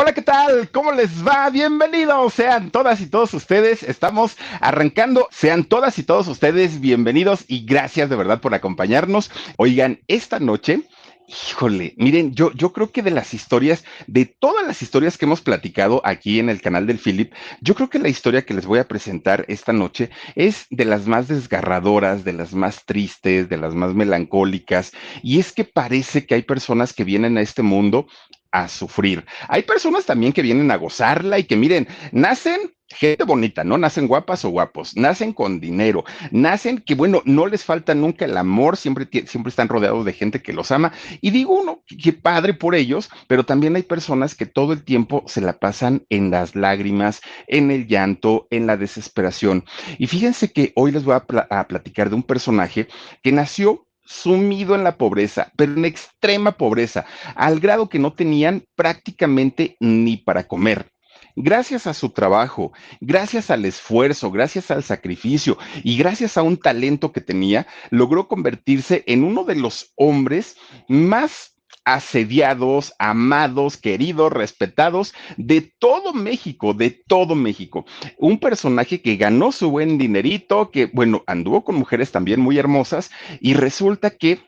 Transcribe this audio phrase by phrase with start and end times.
[0.00, 0.70] Hola, ¿qué tal?
[0.70, 1.50] ¿Cómo les va?
[1.50, 3.82] Bienvenidos sean todas y todos ustedes.
[3.82, 5.28] Estamos arrancando.
[5.30, 9.30] Sean todas y todos ustedes bienvenidos y gracias de verdad por acompañarnos.
[9.58, 10.84] Oigan, esta noche
[11.30, 15.40] Híjole, miren, yo, yo creo que de las historias, de todas las historias que hemos
[15.40, 18.80] platicado aquí en el canal del Philip, yo creo que la historia que les voy
[18.80, 23.74] a presentar esta noche es de las más desgarradoras, de las más tristes, de las
[23.74, 24.90] más melancólicas.
[25.22, 28.08] Y es que parece que hay personas que vienen a este mundo
[28.52, 29.24] a sufrir.
[29.48, 33.78] Hay personas también que vienen a gozarla y que miren, nacen gente bonita, ¿no?
[33.78, 38.36] Nacen guapas o guapos, nacen con dinero, nacen que, bueno, no les falta nunca el
[38.36, 40.92] amor, siempre, siempre están rodeados de gente que los ama.
[41.20, 45.24] Y digo uno, qué padre por ellos, pero también hay personas que todo el tiempo
[45.26, 49.64] se la pasan en las lágrimas, en el llanto, en la desesperación.
[49.98, 52.88] Y fíjense que hoy les voy a, a platicar de un personaje
[53.22, 57.06] que nació sumido en la pobreza, pero en extrema pobreza,
[57.36, 60.90] al grado que no tenían prácticamente ni para comer.
[61.36, 67.12] Gracias a su trabajo, gracias al esfuerzo, gracias al sacrificio y gracias a un talento
[67.12, 70.56] que tenía, logró convertirse en uno de los hombres
[70.88, 71.49] más
[71.84, 77.84] asediados, amados, queridos, respetados de todo México, de todo México.
[78.18, 83.10] Un personaje que ganó su buen dinerito, que, bueno, anduvo con mujeres también muy hermosas
[83.40, 84.40] y resulta que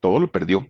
[0.00, 0.68] todo lo perdió.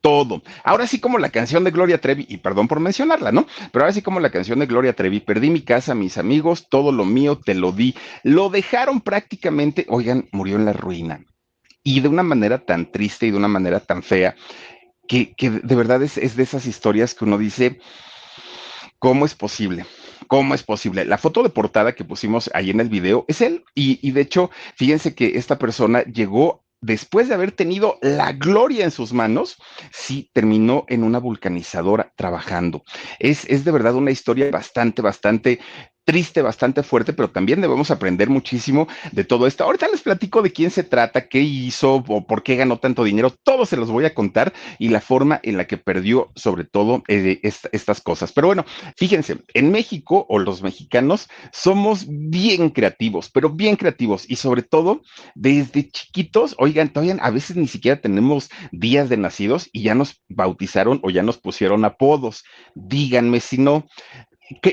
[0.00, 0.42] Todo.
[0.62, 3.46] Ahora sí como la canción de Gloria Trevi, y perdón por mencionarla, ¿no?
[3.72, 6.92] Pero ahora sí como la canción de Gloria Trevi, perdí mi casa, mis amigos, todo
[6.92, 7.96] lo mío te lo di.
[8.22, 11.24] Lo dejaron prácticamente, oigan, murió en la ruina.
[11.82, 14.36] Y de una manera tan triste y de una manera tan fea
[15.06, 17.80] que, de verdad es, de esas historias que uno dice,
[18.98, 19.86] ¿cómo es posible?
[20.28, 21.04] ¿Cómo es posible?
[21.04, 23.64] La foto de portada que pusimos ahí en el video es él.
[23.74, 28.84] Y, y, de hecho, fíjense que esta persona llegó después de haber tenido la gloria
[28.84, 29.56] en sus manos,
[29.92, 32.82] sí terminó en una vulcanizadora trabajando.
[33.18, 35.60] Es, es de verdad una historia bastante, bastante
[36.06, 39.64] triste, bastante fuerte, pero también debemos aprender muchísimo de todo esto.
[39.64, 43.34] Ahorita les platico de quién se trata, qué hizo o por qué ganó tanto dinero.
[43.42, 47.02] Todo se los voy a contar y la forma en la que perdió sobre todo
[47.08, 48.30] eh, estas cosas.
[48.30, 48.64] Pero bueno,
[48.96, 55.02] fíjense, en México o los mexicanos somos bien creativos, pero bien creativos y sobre todo
[55.34, 60.22] desde chiquitos, oigan, todavía a veces ni siquiera tenemos días de nacidos y ya nos
[60.28, 62.44] bautizaron o ya nos pusieron apodos.
[62.76, 63.86] Díganme si no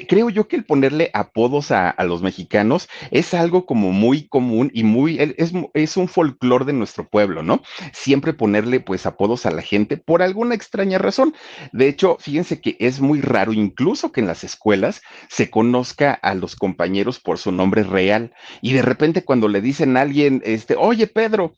[0.07, 4.83] creo yo que el ponerle apodos a, los mexicanos es algo como muy común y
[4.83, 7.61] muy, es, es un folclore de nuestro pueblo, ¿no?
[7.93, 11.33] Siempre ponerle pues apodos a la gente por alguna extraña razón.
[11.71, 16.35] De hecho, fíjense que es muy raro incluso que en las escuelas se conozca a
[16.35, 20.75] los compañeros por su nombre real y de repente cuando le dicen a alguien, este,
[20.75, 21.53] oye Pedro,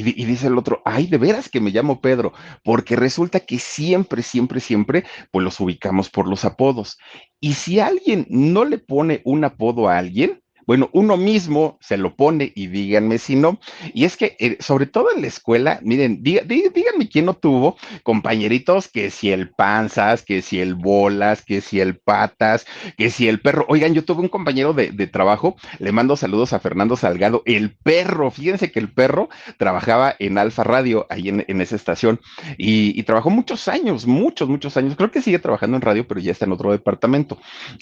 [0.00, 2.32] y, dice el otro, ay, de veras que me llamo Pedro,
[2.62, 6.98] porque resulta que siempre, siempre, siempre, pues los ubicamos por los apodos.
[7.40, 12.14] Y si alguien no le pone un apodo a alguien, bueno, uno mismo se lo
[12.14, 13.58] pone y díganme si no.
[13.94, 18.86] Y es que, eh, sobre todo en la escuela, miren, díganme quién no tuvo compañeritos
[18.86, 22.66] que si el panzas, que si el bolas, que si el patas,
[22.98, 23.64] que si el perro.
[23.70, 28.30] Oigan, yo tuve un compañero de, trabajo, le mando saludos a Fernando Salgado, el perro.
[28.30, 32.20] Fíjense que el perro trabajaba en Alfa Radio, ahí en, esa estación,
[32.58, 34.96] y, y trabajó muchos años, muchos, muchos años.
[34.96, 37.38] Creo que sigue trabajando en radio, pero ya está en otro departamento.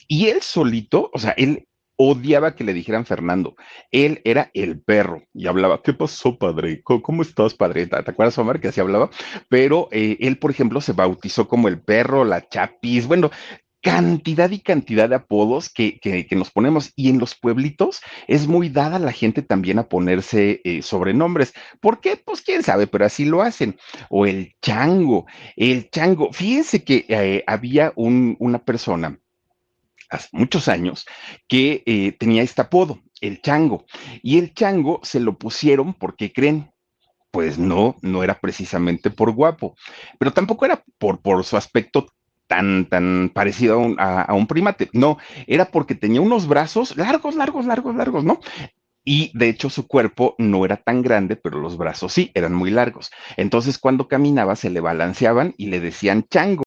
[0.06, 1.66] Y él solito, o sea, él
[1.97, 3.57] odiaba que le dijeran Fernando.
[3.91, 6.83] Él era el perro y hablaba, ¿qué pasó, padre?
[6.83, 7.87] ¿Cómo, estás, padre?
[7.87, 9.11] ¿Te acuerdas, Omar, que así hablaba?
[9.49, 13.31] Pero eh, él, por ejemplo, se bautizó como el perro, la chapis, bueno,
[13.87, 16.93] cantidad y cantidad de apodos que, que, nos ponemos.
[16.97, 21.53] Y en los pueblitos es muy dada la gente también a ponerse eh, sobrenombres.
[21.81, 22.17] ¿Por qué?
[22.17, 23.78] Pues quién sabe, pero así lo hacen.
[24.11, 26.33] O el chango, el chango.
[26.33, 29.21] Fíjense que eh, había un, una persona
[30.11, 31.06] hace muchos años,
[31.49, 33.87] que eh, tenía este apodo, el chango.
[34.22, 36.71] Y el chango se lo pusieron porque creen.
[37.33, 39.77] Pues no, no era precisamente por guapo,
[40.19, 42.06] pero tampoco era por, por su aspecto
[42.47, 44.89] tan, tan parecido a un, primate.
[44.92, 48.41] No, era porque tenía unos brazos largos, largos, largos, largos, ¿no?
[49.08, 52.70] Y de hecho su cuerpo no era tan grande, pero los brazos sí, eran muy
[52.70, 53.10] largos.
[53.36, 56.64] Entonces cuando caminaba se le balanceaban y le decían chango.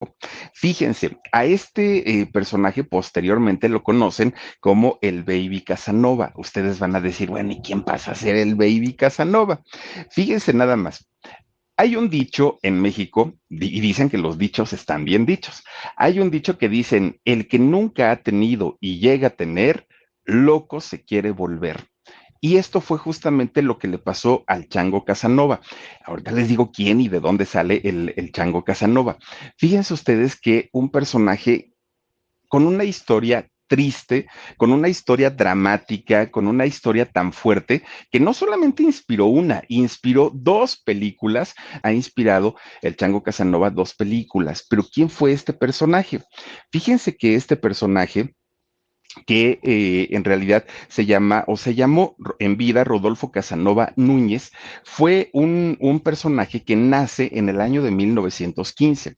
[0.54, 6.32] Fíjense, a este eh, personaje posteriormente lo conocen como el Baby Casanova.
[6.38, 9.62] Ustedes van a decir, bueno, ¿y quién pasa a ser el Baby Casanova?
[10.10, 11.10] Fíjense nada más.
[11.76, 15.64] Hay un dicho en México, y dicen que los dichos están bien dichos.
[15.98, 19.88] Hay un dicho que dicen, el que nunca ha tenido y llega a tener,
[20.26, 21.89] loco se quiere volver.
[22.42, 25.60] Y esto fue justamente lo que le pasó al Chango Casanova.
[26.06, 29.18] Ahorita les digo quién y de dónde sale el, Chango Casanova.
[29.58, 31.74] Fíjense ustedes que un personaje
[32.48, 34.28] con una historia triste,
[34.58, 40.32] con una historia dramática, con una historia tan fuerte que no solamente inspiró una, inspiró
[40.34, 41.54] dos películas,
[41.84, 44.66] ha inspirado el Chango Casanova dos películas.
[44.68, 46.22] Pero ¿quién fue este personaje?
[46.72, 48.34] Fíjense que este personaje
[49.26, 54.52] que eh, en realidad se llama o se llamó en vida Rodolfo Casanova Núñez,
[54.84, 59.18] fue un, un personaje que nace en el año de 1915.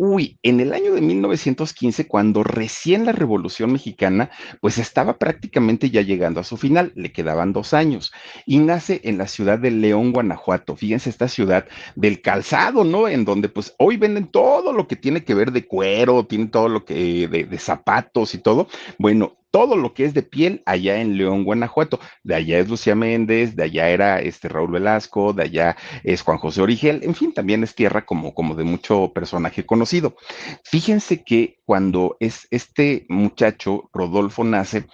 [0.00, 4.30] Uy, en el año de 1915, cuando recién la Revolución Mexicana,
[4.60, 8.12] pues estaba prácticamente ya llegando a su final, le quedaban dos años,
[8.46, 10.76] y nace en la ciudad de León, Guanajuato.
[10.76, 11.66] Fíjense esta ciudad
[11.96, 13.08] del calzado, ¿no?
[13.08, 16.68] En donde pues hoy venden todo lo que tiene que ver de cuero, tiene todo
[16.68, 18.68] lo que de, de zapatos y todo.
[18.98, 22.00] Bueno, todo lo que es de piel allá en León, Guanajuato.
[22.22, 26.38] De allá es Lucía Méndez, de allá era este Raúl Velasco, de allá es Juan
[26.38, 30.16] José Origel, en fin, también es tierra como, como de mucho personaje conocido.
[30.64, 34.86] Fíjense que cuando es este muchacho, Rodolfo, nace,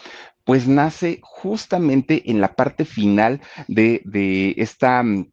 [0.44, 5.30] pues nace justamente en la parte final de, de esta mm,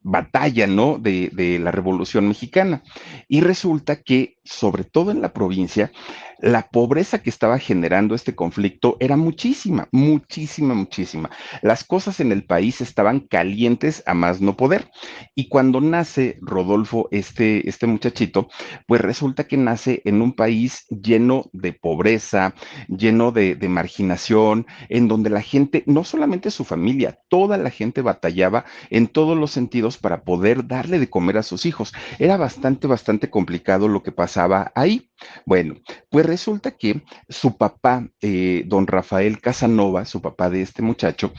[0.00, 0.98] batalla, ¿no?
[0.98, 2.82] De, de, la Revolución Mexicana.
[3.28, 5.92] Y resulta que, sobre todo en la provincia,
[6.40, 11.30] la pobreza que estaba generando este conflicto era muchísima, muchísima, muchísima.
[11.62, 14.90] Las cosas en el país estaban calientes a más no poder.
[15.36, 18.48] Y cuando nace Rodolfo, este, este muchachito,
[18.88, 22.54] pues resulta que nace en un país lleno de pobreza,
[22.88, 28.02] lleno de, de marginación, en donde la gente, no solamente su familia, toda la gente
[28.02, 31.92] batallaba en todos los sentidos para poder darle de comer a sus hijos.
[32.18, 34.31] Era bastante, bastante complicado lo que pasaba
[34.74, 35.10] ahí.
[35.46, 35.76] Bueno,
[36.10, 41.32] pues resulta que su papá, eh, don Rafael Casanova, su papá de este muchacho,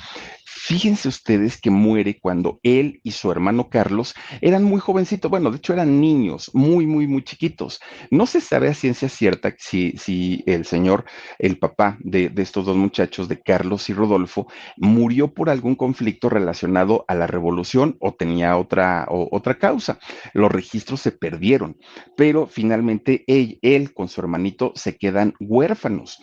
[0.45, 5.57] Fíjense ustedes que muere cuando él y su hermano Carlos eran muy jovencitos, bueno, de
[5.57, 7.79] hecho eran niños, muy, muy, muy chiquitos.
[8.11, 11.05] No se sabe a ciencia cierta si, si el señor,
[11.39, 14.47] el papá de, de, estos dos muchachos, de Carlos y Rodolfo,
[14.77, 19.99] murió por algún conflicto relacionado a la revolución o tenía otra, o, otra causa.
[20.33, 21.77] Los registros se perdieron,
[22.15, 26.19] pero finalmente él, él con su hermanito se quedan huérfanos.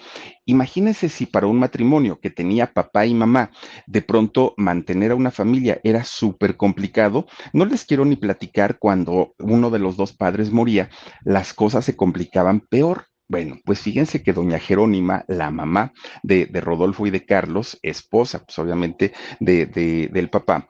[0.46, 3.50] Imagínense si para un matrimonio que tenía papá y mamá,
[3.86, 7.28] de pronto mantener a una familia era súper complicado.
[7.52, 10.90] No les quiero ni platicar cuando uno de los dos padres moría,
[11.22, 13.06] las cosas se complicaban peor.
[13.28, 15.92] Bueno, pues fíjense que doña Jerónima, la mamá
[16.24, 20.68] de, de Rodolfo y de Carlos, esposa, pues obviamente de, de, del papá,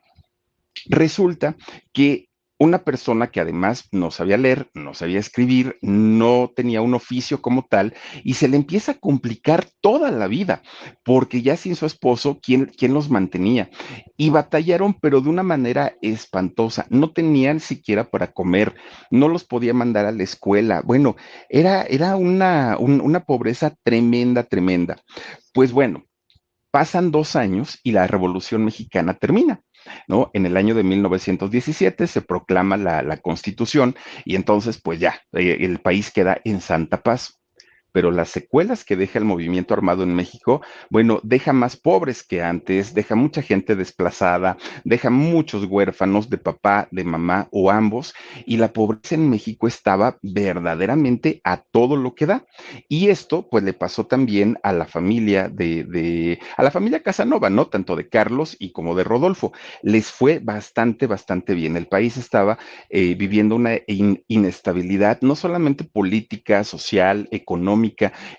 [0.90, 1.56] resulta
[1.94, 2.28] que
[2.60, 7.64] una persona que además no sabía leer, no sabía escribir, no tenía un oficio como
[7.64, 10.62] tal, y se le empieza a complicar toda la vida,
[11.02, 13.70] porque ya sin su esposo, ¿quién, quién los mantenía?
[14.18, 16.86] Y batallaron, pero de una manera espantosa.
[16.90, 18.74] No tenían siquiera para comer,
[19.10, 20.82] no los podía mandar a la escuela.
[20.84, 21.16] Bueno,
[21.48, 24.98] era, era una, un, una pobreza tremenda, tremenda.
[25.54, 26.04] Pues bueno,
[26.70, 29.62] pasan dos años y la Revolución Mexicana termina.
[30.08, 30.30] ¿No?
[30.34, 35.58] En el año de 1917 se proclama la, la constitución y entonces pues ya, eh,
[35.60, 37.39] el país queda en santa paz
[37.92, 42.42] pero las secuelas que deja el movimiento armado en México, bueno, deja más pobres que
[42.42, 48.14] antes, deja mucha gente desplazada, deja muchos huérfanos de papá, de mamá o ambos,
[48.46, 52.44] y la pobreza en México estaba verdaderamente a todo lo que da.
[52.88, 57.50] Y esto, pues, le pasó también a la familia de, de a la familia Casanova,
[57.50, 57.66] ¿no?
[57.66, 59.52] Tanto de Carlos y como de Rodolfo.
[59.82, 61.76] Les fue bastante, bastante bien.
[61.76, 67.79] El país estaba eh, viviendo una in inestabilidad, no solamente política, social, económica,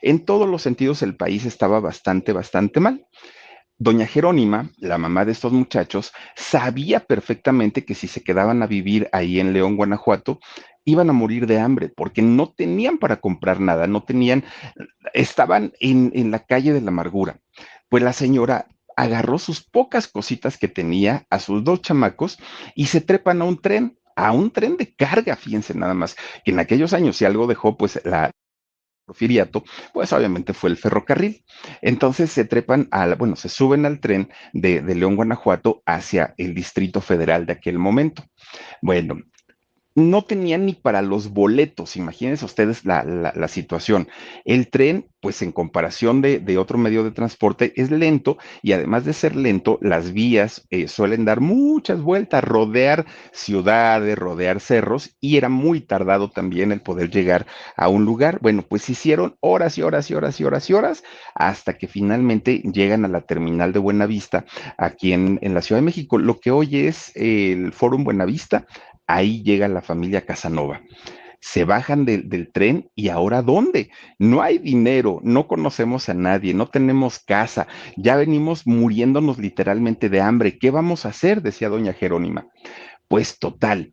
[0.01, 3.05] en todos los sentidos el país estaba bastante, bastante mal.
[3.77, 9.09] Doña Jerónima, la mamá de estos muchachos, sabía perfectamente que si se quedaban a vivir
[9.11, 10.39] ahí en León, Guanajuato,
[10.85, 14.43] iban a morir de hambre porque no tenían para comprar nada, no tenían,
[15.13, 17.39] estaban en, en la calle de la amargura.
[17.89, 22.37] Pues la señora agarró sus pocas cositas que tenía a sus dos chamacos
[22.75, 26.59] y se trepan a un tren, a un tren de carga, fíjense nada más, en
[26.59, 28.29] aquellos años si algo dejó pues la,
[29.05, 31.43] Porfiriato, pues obviamente fue el ferrocarril.
[31.81, 36.53] Entonces se trepan a, bueno, se suben al tren de, de León, Guanajuato, hacia el
[36.53, 38.23] Distrito Federal de aquel momento.
[38.81, 39.19] Bueno,
[39.95, 44.07] no tenían ni para los boletos, imagínense ustedes la, la, la, situación.
[44.45, 49.13] El tren, pues en comparación de, otro medio de transporte, es lento y además de
[49.13, 55.49] ser lento, las vías eh, suelen dar muchas vueltas, rodear ciudades, rodear cerros y era
[55.49, 57.45] muy tardado también el poder llegar
[57.75, 58.39] a un lugar.
[58.41, 61.03] Bueno, pues hicieron horas y horas y horas y horas y horas
[61.35, 64.45] hasta que finalmente llegan a la terminal de Buenavista
[64.77, 66.17] aquí en, en la Ciudad de México.
[66.17, 68.65] Lo que hoy es el Fórum Buenavista
[69.07, 70.81] ahí llega la familia Casanova.
[71.43, 73.89] se bajan del tren y ahora ¿dónde?
[74.19, 77.67] No hay dinero, no conocemos a nadie, no tenemos casa,
[77.97, 80.59] ya venimos muriéndonos literalmente de hambre.
[80.59, 81.41] ¿Qué vamos a hacer?
[81.41, 82.47] decía doña Jerónima.
[83.07, 83.91] Pues total,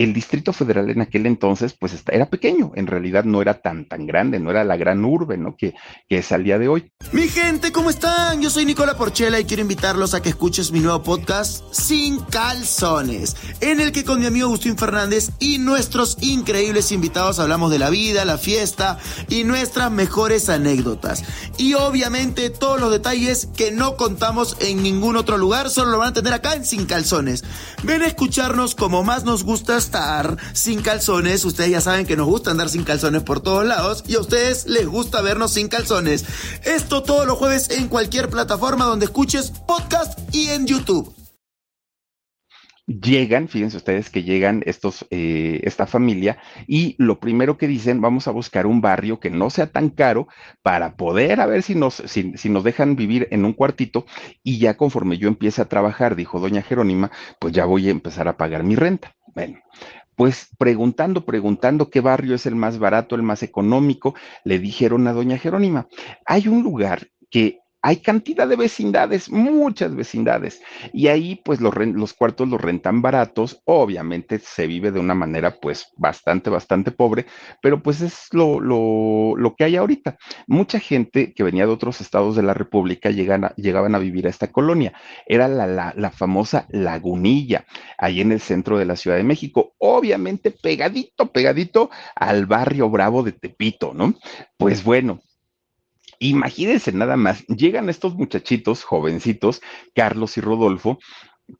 [0.00, 4.06] el Distrito Federal en aquel entonces, pues era pequeño, en realidad no era tan, tan
[4.06, 5.56] grande, no era la gran urbe, ¿no?
[5.56, 5.74] Que,
[6.08, 6.90] que es al día de hoy.
[7.12, 8.40] Mi gente, ¿cómo están?
[8.40, 13.36] Yo soy Nicola Porchela y quiero invitarlos a que escuches mi nuevo podcast Sin Calzones,
[13.60, 17.90] en el que con mi amigo Agustín Fernández y nuestros increíbles invitados hablamos de la
[17.90, 21.24] vida, la fiesta y nuestras mejores anécdotas.
[21.58, 26.08] Y obviamente todos los detalles que no contamos en ningún otro lugar, solo lo van
[26.08, 27.44] a tener acá en Sin Calzones.
[27.82, 31.44] Ven a escucharnos como más nos gustas estar sin calzones.
[31.44, 34.66] Ustedes ya saben que nos gusta andar sin calzones por todos lados y a ustedes
[34.66, 36.24] les gusta vernos sin calzones.
[36.64, 41.12] Esto todos los jueves en cualquier plataforma donde escuches podcast y en YouTube
[42.90, 48.26] llegan, fíjense ustedes que llegan estos, eh, esta familia y lo primero que dicen, vamos
[48.26, 50.26] a buscar un barrio que no sea tan caro
[50.62, 54.06] para poder a ver si nos, si, si nos dejan vivir en un cuartito
[54.42, 58.26] y ya conforme yo empiece a trabajar, dijo doña Jerónima, pues ya voy a empezar
[58.26, 59.14] a pagar mi renta.
[59.34, 59.58] Bueno,
[60.16, 65.12] pues preguntando, preguntando qué barrio es el más barato, el más económico, le dijeron a
[65.12, 65.88] doña Jerónima,
[66.26, 70.60] hay un lugar que hay cantidad de vecindades, muchas vecindades,
[70.92, 75.56] y ahí pues los, los, cuartos los rentan baratos, obviamente se vive de una manera
[75.60, 77.26] pues bastante, bastante pobre,
[77.62, 80.18] pero pues es lo, lo, lo que hay ahorita.
[80.46, 84.30] Mucha gente que venía de otros estados de la República llegan llegaban a vivir a
[84.30, 84.92] esta colonia,
[85.26, 87.64] era la, la, la famosa Lagunilla,
[87.98, 93.22] ahí en el centro de la Ciudad de México, obviamente pegadito, pegadito al barrio Bravo
[93.22, 94.14] de Tepito, ¿no?
[94.58, 95.20] Pues bueno,
[96.22, 99.62] Imagínense nada más, llegan estos muchachitos jovencitos,
[99.94, 100.98] Carlos y Rodolfo,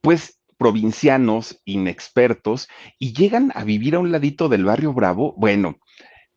[0.02, 5.34] pues provincianos, inexpertos, y llegan a vivir a un ladito del barrio Bravo.
[5.38, 5.78] Bueno,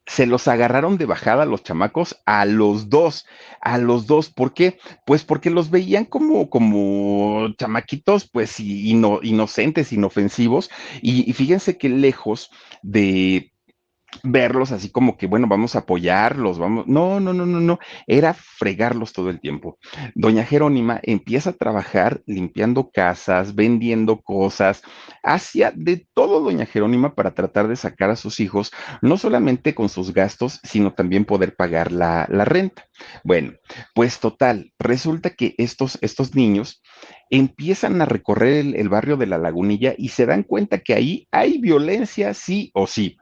[0.06, 3.26] se los agarraron de bajada los chamacos a los dos,
[3.60, 4.30] a los dos.
[4.30, 4.80] ¿Por qué?
[5.06, 10.72] Pues porque los veían como, como chamaquitos, pues inocentes, inofensivos.
[11.02, 12.50] y fíjense que lejos
[12.82, 13.53] de
[14.24, 16.88] verlos así como que, bueno, vamos a apoyarlos, vamos.
[16.88, 17.80] No, no, no, no, no.
[18.08, 19.78] Era fregarlos todo el tiempo.
[20.16, 24.84] Doña Jerónima empieza a trabajar limpiando casas, vendiendo cosas,
[25.24, 29.90] hacía de todo Doña Jerónima para tratar de sacar a sus hijos, no solamente con
[29.90, 32.86] sus gastos, sino también poder pagar la, la renta.
[33.24, 33.54] Bueno,
[33.94, 36.82] pues total, resulta que estos, estos niños
[37.30, 41.28] empiezan a recorrer el, el barrio de la lagunilla y se dan cuenta que ahí
[41.32, 43.18] hay violencia sí o sí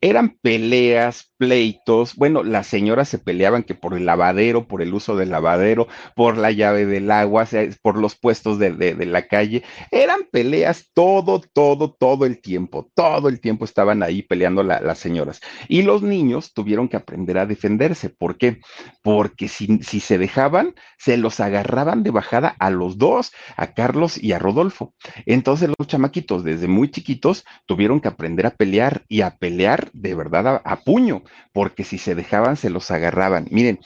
[0.00, 2.16] eran peleas, pleitos.
[2.16, 6.36] Bueno, las señoras se peleaban que por el lavadero, por el uso del lavadero, por
[6.36, 7.46] la llave del agua,
[7.82, 9.62] por los puestos de, de, la calle.
[9.90, 12.90] Eran peleas todo, todo, todo el tiempo.
[12.94, 15.40] Todo el tiempo estaban ahí peleando las señoras.
[15.68, 18.10] Y los niños tuvieron que aprender a defenderse.
[18.10, 18.60] ¿Por qué?
[19.02, 24.22] Porque si, si se dejaban, se los agarraban de bajada a los dos, a Carlos
[24.22, 24.94] y a Rodolfo.
[25.26, 30.14] Entonces los chamaquitos desde muy chiquitos tuvieron que aprender a pelear y a pelear de
[30.14, 33.46] verdad a, puño, porque si se dejaban se los agarraban.
[33.50, 33.80] Miren,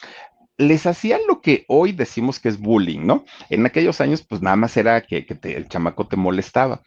[0.59, 3.25] les hacían lo que hoy decimos que es bullying, ¿no?
[3.51, 6.83] En aquellos años, pues nada más era que, el chamaco te molestaba.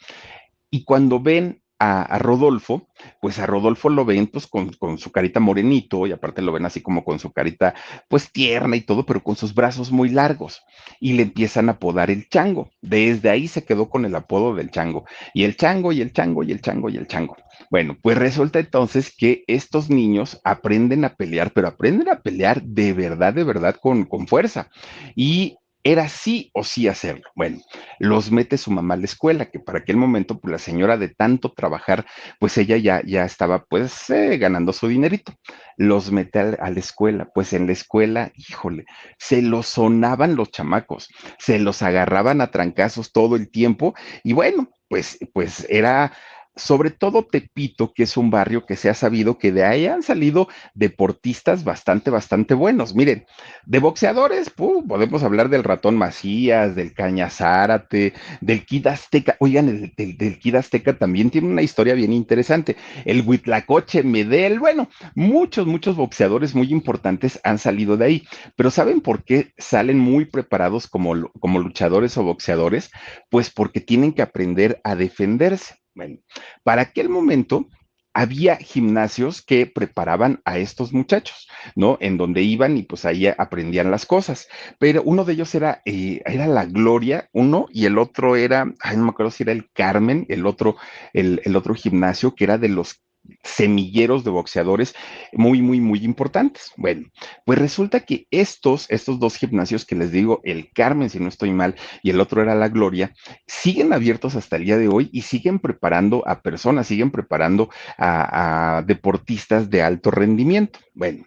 [0.69, 2.87] Y cuando ven a, Rodolfo,
[3.21, 6.65] pues a Rodolfo lo ven pues con, con, su carita morenito y aparte lo ven
[6.65, 7.73] así como con su carita
[8.07, 10.61] pues tierna y todo, pero con sus brazos muy largos
[10.99, 12.69] y le empiezan a apodar el chango.
[12.81, 16.43] Desde ahí se quedó con el apodo del chango y el chango y el chango
[16.43, 17.35] y el chango y el chango.
[17.69, 22.93] Bueno, pues resulta entonces que estos niños aprenden a pelear, pero aprenden a pelear de
[22.93, 24.69] verdad, de verdad, con, con fuerza.
[25.15, 27.29] Y era sí o sí hacerlo.
[27.35, 27.59] Bueno,
[27.99, 31.09] los mete su mamá a la escuela, que para aquel momento, pues la señora de
[31.09, 32.07] tanto trabajar,
[32.39, 35.33] pues ella ya, ya estaba pues eh, ganando su dinerito.
[35.77, 38.85] Los mete a, a, la escuela, pues en la escuela, híjole,
[39.19, 44.71] se los sonaban los chamacos, se los agarraban a trancazos todo el tiempo y bueno,
[44.89, 46.13] pues, pues era
[46.55, 50.03] sobre todo Tepito, que es un barrio que se ha sabido que de ahí han
[50.03, 52.95] salido deportistas bastante, bastante buenos.
[52.95, 53.25] Miren,
[53.65, 59.35] de boxeadores, podemos hablar del ratón Macías, del Caña Zárate, del Kid Azteca.
[59.39, 62.77] Oigan, el, del, del Kid Azteca también tiene una historia bien interesante.
[63.03, 68.27] El Huitlacoche Medel, bueno, muchos, muchos boxeadores muy importantes han salido de ahí.
[68.55, 72.91] Pero ¿saben por qué salen muy preparados como, como luchadores o boxeadores?
[73.29, 75.84] Pues porque tienen que aprender a defenderse.
[75.95, 76.17] Bueno,
[76.63, 77.69] para aquel momento
[78.13, 81.97] había gimnasios que preparaban a estos muchachos, ¿no?
[81.99, 84.47] En donde iban y pues ahí aprendían las cosas.
[84.79, 88.95] Pero uno de ellos era, eh, era la Gloria, uno, y el otro era, ay,
[88.97, 90.77] no me acuerdo si era el Carmen, el otro,
[91.11, 93.01] el, el otro gimnasio que era de los
[93.43, 94.95] semilleros de boxeadores
[95.33, 96.71] muy, muy, muy importantes.
[96.77, 97.09] Bueno,
[97.45, 101.51] pues resulta que estos, estos dos gimnasios que les digo, el Carmen, si no estoy
[101.51, 103.13] mal, y el otro era la Gloria,
[103.47, 108.77] siguen abiertos hasta el día de hoy y siguen preparando a personas, siguen preparando a,
[108.77, 110.79] a deportistas de alto rendimiento.
[110.93, 111.25] Bueno,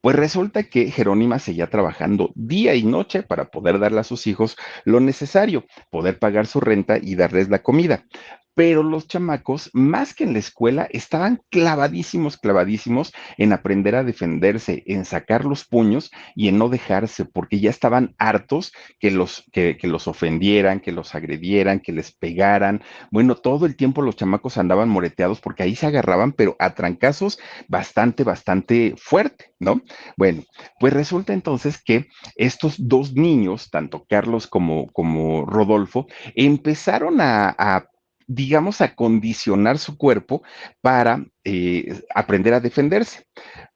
[0.00, 4.56] pues resulta que Jerónima seguía trabajando día y noche para poder darle a sus hijos
[4.84, 8.04] lo necesario, poder pagar su renta y darles la comida
[8.54, 14.84] pero los chamacos, más que en la escuela, estaban clavadísimos, clavadísimos en aprender a defenderse,
[14.86, 19.76] en sacar los puños y en no dejarse, porque ya estaban hartos que los, que,
[19.82, 22.82] los ofendieran, que los agredieran, que les pegaran.
[23.10, 27.38] Bueno, todo el tiempo los chamacos andaban moreteados porque ahí se agarraban, pero a trancazos
[27.68, 29.82] bastante, bastante fuerte, ¿no?
[30.16, 30.44] Bueno,
[30.78, 32.06] pues resulta entonces que
[32.36, 37.88] estos dos niños, tanto Carlos como, como Rodolfo, empezaron a
[38.26, 40.42] digamos, a condicionar su cuerpo
[40.80, 43.24] para eh, aprender a defenderse.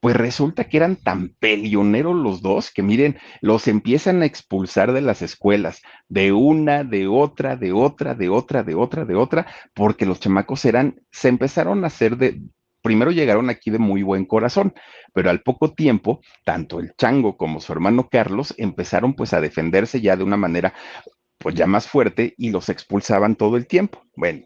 [0.01, 5.03] Pues resulta que eran tan pelioneros los dos que miren, los empiezan a expulsar de
[5.03, 10.07] las escuelas, de una, de otra, de otra, de otra, de otra, de otra, porque
[10.07, 12.41] los chamacos eran, se empezaron a hacer de,
[12.83, 14.73] primero llegaron aquí de muy buen corazón,
[15.13, 20.01] pero al poco tiempo, tanto el chango como su hermano Carlos empezaron pues a defenderse
[20.01, 20.75] ya de una manera
[21.39, 24.03] pues ya más fuerte y los expulsaban todo el tiempo.
[24.17, 24.45] Bueno,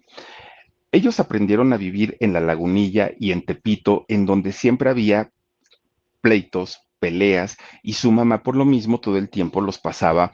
[0.93, 5.33] ellos aprendieron a vivir en la lagunilla y en Tepito, en donde siempre había
[6.21, 10.31] pleitos, peleas, y su mamá por lo mismo todo el tiempo los pasaba,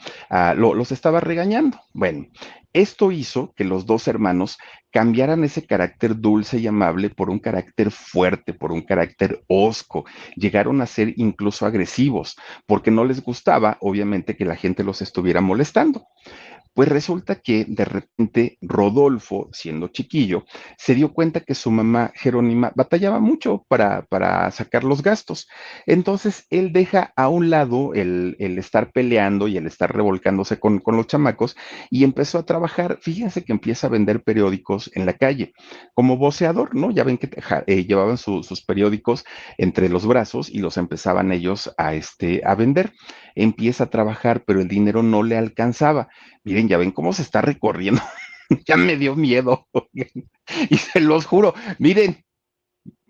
[0.55, 1.81] los estaba regañando.
[1.95, 2.27] Bueno,
[2.75, 4.59] esto hizo que los dos hermanos
[4.91, 10.05] cambiaran ese carácter dulce y amable por un carácter fuerte, por un carácter hosco.
[10.37, 15.41] Llegaron a ser incluso agresivos, porque no les gustaba, obviamente, que la gente los estuviera
[15.41, 16.07] molestando.
[16.75, 20.45] Pues resulta que de repente Rodolfo, siendo chiquillo,
[20.77, 25.49] se dio cuenta que su mamá Jerónima batallaba mucho para, para sacar los gastos.
[25.87, 30.79] Entonces él deja a un lado el, el estar peleando y el estar revolcándose con,
[30.79, 31.57] con, los chamacos
[31.91, 32.99] y empezó a trabajar.
[33.01, 35.53] Fíjense que empieza a vender periódicos en la calle
[35.95, 36.91] como voceador, ¿no?
[36.91, 37.31] Ya ven que
[37.67, 39.25] eh, llevaban sus periódicos
[39.57, 42.93] entre los brazos y los empezaban ellos a, este, a vender.
[43.35, 46.09] Empieza a trabajar, pero el dinero no le alcanzaba
[46.49, 48.01] Miren, ya ven cómo se está recorriendo.
[48.67, 49.67] ya me dio miedo.
[50.71, 52.25] y se los juro, miren,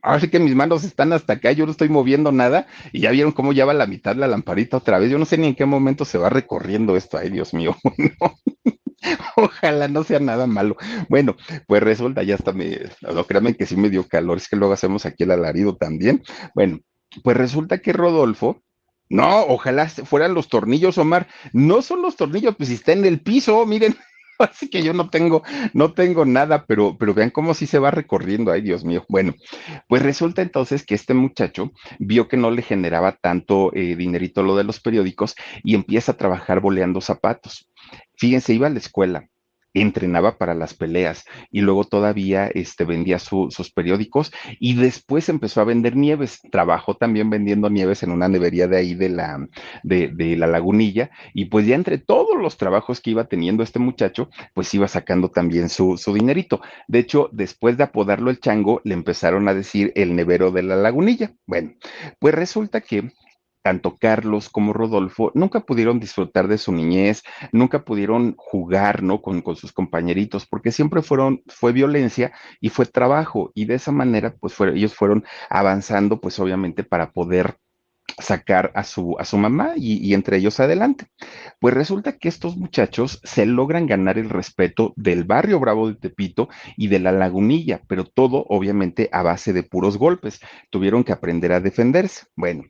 [0.02, 3.12] ahora sí que mis manos están hasta acá, yo no estoy moviendo nada y ya
[3.12, 5.10] vieron cómo ya va la mitad la lamparita otra vez.
[5.10, 7.16] Yo no sé ni en qué momento se va recorriendo esto.
[7.16, 7.76] Ay, Dios mío.
[9.36, 10.76] Ojalá no sea nada malo.
[11.08, 11.36] Bueno,
[11.68, 14.74] pues resulta, ya hasta me, no créanme que sí me dio calor, es que luego
[14.74, 16.24] hacemos aquí el alarido también.
[16.56, 16.80] Bueno,
[17.22, 18.62] pues resulta que Rodolfo
[19.10, 21.28] no, ojalá fueran los tornillos, Omar.
[21.52, 23.96] No son los tornillos, pues si está en el piso, miren.
[24.38, 25.42] Así que yo no tengo,
[25.72, 28.52] no tengo nada, pero, pero vean cómo sí se va recorriendo.
[28.52, 29.04] Ay, Dios mío.
[29.08, 29.34] Bueno,
[29.88, 34.56] pues resulta entonces que este muchacho vio que no le generaba tanto eh, dinerito lo
[34.56, 37.68] de los periódicos y empieza a trabajar boleando zapatos.
[38.16, 39.28] Fíjense, iba a la escuela,
[39.74, 45.64] entrenaba para las peleas y luego todavía este, vendía sus periódicos y después empezó a
[45.64, 46.40] vender nieves.
[46.50, 49.46] Trabajó también vendiendo nieves en una nevería de ahí de la,
[49.82, 54.30] de, la lagunilla y pues ya entre todos los trabajos que iba teniendo este muchacho,
[54.54, 56.60] pues iba sacando también su, su dinerito.
[56.86, 60.76] De hecho, después de apodarlo el chango, le empezaron a decir el nevero de la
[60.76, 61.32] lagunilla.
[61.46, 61.72] Bueno,
[62.18, 63.12] pues resulta que
[63.62, 69.20] tanto Carlos como Rodolfo nunca pudieron disfrutar de su niñez, nunca pudieron jugar, ¿no?
[69.22, 73.92] Con, con sus compañeritos, porque siempre fueron, fue violencia y fue trabajo, y de esa
[73.92, 77.58] manera, pues ellos fueron avanzando, pues obviamente para poder
[78.18, 81.06] sacar a su, a su mamá y, y, entre ellos adelante.
[81.60, 86.48] Pues resulta que estos muchachos se logran ganar el respeto del barrio Bravo de Tepito
[86.76, 90.40] y de la lagunilla, pero todo obviamente a base de puros golpes.
[90.70, 92.26] Tuvieron que aprender a defenderse.
[92.34, 92.64] Bueno,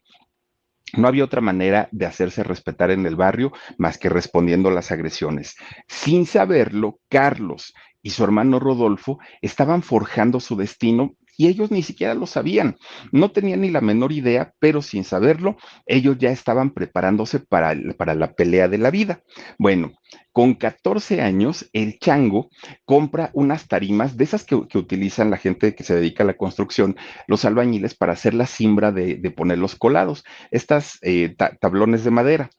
[0.96, 4.90] no había otra manera de hacerse respetar en el barrio más que respondiendo a las
[4.90, 5.57] agresiones.
[5.87, 12.14] Sin saberlo, Carlos y su hermano Rodolfo estaban forjando su destino y ellos ni siquiera
[12.14, 12.77] lo sabían.
[13.12, 18.14] No tenían ni la menor idea, pero sin saberlo, ellos ya estaban preparándose para, para
[18.14, 19.22] la pelea de la vida.
[19.57, 19.92] Bueno,
[20.33, 22.51] con 14 años, el chango
[22.85, 26.96] compra unas tarimas de esas que, utilizan la gente que se dedica a la construcción,
[27.29, 32.03] los albañiles, para hacer la simbra de, de poner los colados, estas eh, ta tablones
[32.05, 32.51] de madera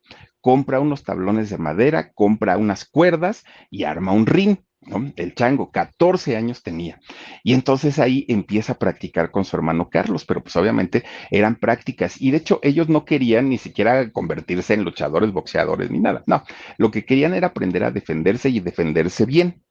[0.42, 4.58] compra unos tablones de madera, compra unas cuerdas y arma un ring.
[4.82, 5.12] ¿No?
[5.16, 7.00] El chango, 14 años tenía.
[7.44, 12.22] Y entonces ahí empieza a practicar con su hermano Carlos, pero pues obviamente eran prácticas.
[12.22, 16.24] Y de hecho ellos no querían ni siquiera convertirse en luchadores, boxeadores, ni nada.
[16.28, 16.44] No,
[16.78, 19.64] lo que querían era aprender a defenderse y defenderse bien.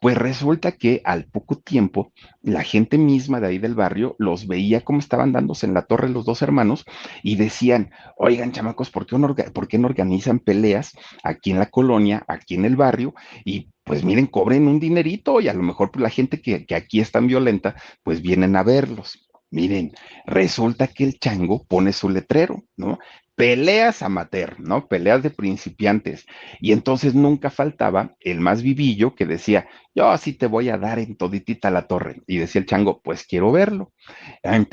[0.00, 4.80] Pues resulta que al poco tiempo la gente misma de ahí del barrio los veía
[4.80, 6.84] como estaban dándose en la torre los dos hermanos
[7.22, 9.18] y decían, oigan chamacos, ¿por qué,
[9.52, 10.92] ¿por qué no organizan peleas
[11.22, 13.14] aquí en la colonia, aquí en el barrio?
[13.44, 16.76] Y pues miren, cobren un dinerito y a lo mejor pues, la gente que, que
[16.76, 17.74] aquí es tan violenta,
[18.04, 19.28] pues vienen a verlos.
[19.50, 19.90] Miren,
[20.26, 23.00] resulta que el chango pone su letrero, ¿no?
[23.40, 24.86] peleas amateur, ¿no?
[24.86, 26.26] Peleas de principiantes.
[26.60, 30.98] Y entonces nunca faltaba el más vivillo que decía, yo así te voy a dar
[30.98, 32.20] en toditita la torre.
[32.26, 33.94] Y decía el chango, pues quiero verlo.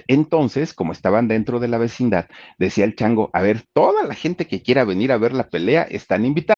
[0.10, 2.28] Entonces, como estaban dentro de la vecindad,
[2.58, 5.84] decía el chango, a ver, toda la gente que quiera venir a ver la pelea
[5.84, 6.58] están invitados.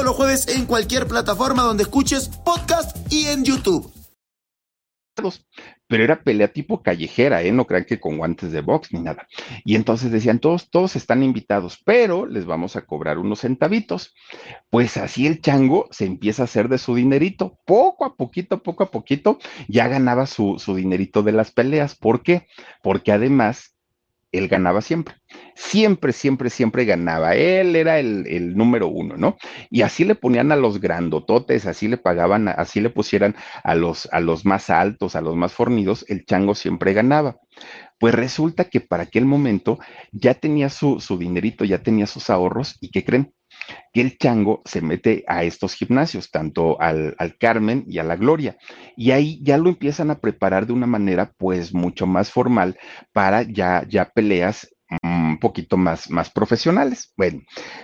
[0.03, 3.91] los jueves en cualquier plataforma donde escuches podcast y en YouTube.
[5.87, 7.51] Pero era pelea tipo callejera, ¿eh?
[7.51, 9.27] No crean que con guantes de box ni nada.
[9.65, 14.13] Y entonces decían, todos, todos están invitados, pero les vamos a cobrar unos centavitos.
[14.69, 17.59] Pues así el chango se empieza a hacer de su dinerito.
[17.65, 19.37] Poco a poquito, poco a poquito,
[19.67, 21.95] ya ganaba su, su dinerito de las peleas.
[21.95, 22.47] ¿Por qué?
[22.81, 23.75] Porque además
[24.31, 25.15] él ganaba siempre.
[25.55, 27.35] Siempre, siempre, siempre ganaba.
[27.35, 29.37] Él era el, número uno, ¿no?
[29.69, 34.07] Y así le ponían a los grandototes, así le pagaban, así le pusieran a los,
[34.11, 37.37] a los más altos, a los más fornidos, el chango siempre ganaba.
[37.99, 39.79] Pues resulta que para aquel momento
[40.11, 43.33] ya tenía su, su dinerito, ya tenía sus ahorros, ¿y qué creen?
[43.93, 48.57] Que el chango se mete a estos gimnasios, tanto al, Carmen y a la Gloria,
[48.95, 52.77] y ahí ya lo empiezan a preparar de una manera pues mucho más formal
[53.13, 54.67] para ya, ya peleas
[55.03, 57.13] un poquito más, más profesionales.
[57.15, 57.41] Bueno,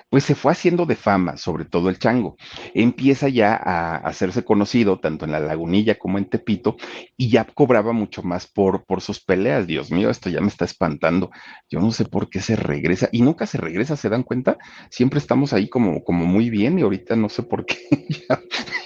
[0.09, 2.35] pues se fue haciendo de fama, sobre todo el chango.
[2.73, 6.75] Empieza ya a hacerse conocido tanto en la lagunilla como en Tepito
[7.15, 9.67] y ya cobraba mucho más por, por sus peleas.
[9.67, 11.31] Dios mío, esto ya me está espantando.
[11.69, 14.57] Yo no sé por qué se regresa y nunca se regresa, ¿se dan cuenta?
[14.89, 17.77] Siempre estamos ahí como, como muy bien y ahorita no sé por qué.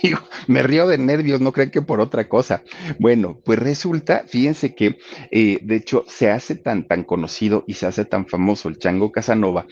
[0.48, 2.64] me río de nervios, no crean que por otra cosa.
[3.00, 4.98] Bueno, pues resulta, fíjense que
[5.32, 9.12] eh, de hecho se hace tan, tan conocido y se hace tan famoso el Chango
[9.12, 9.66] Casanova,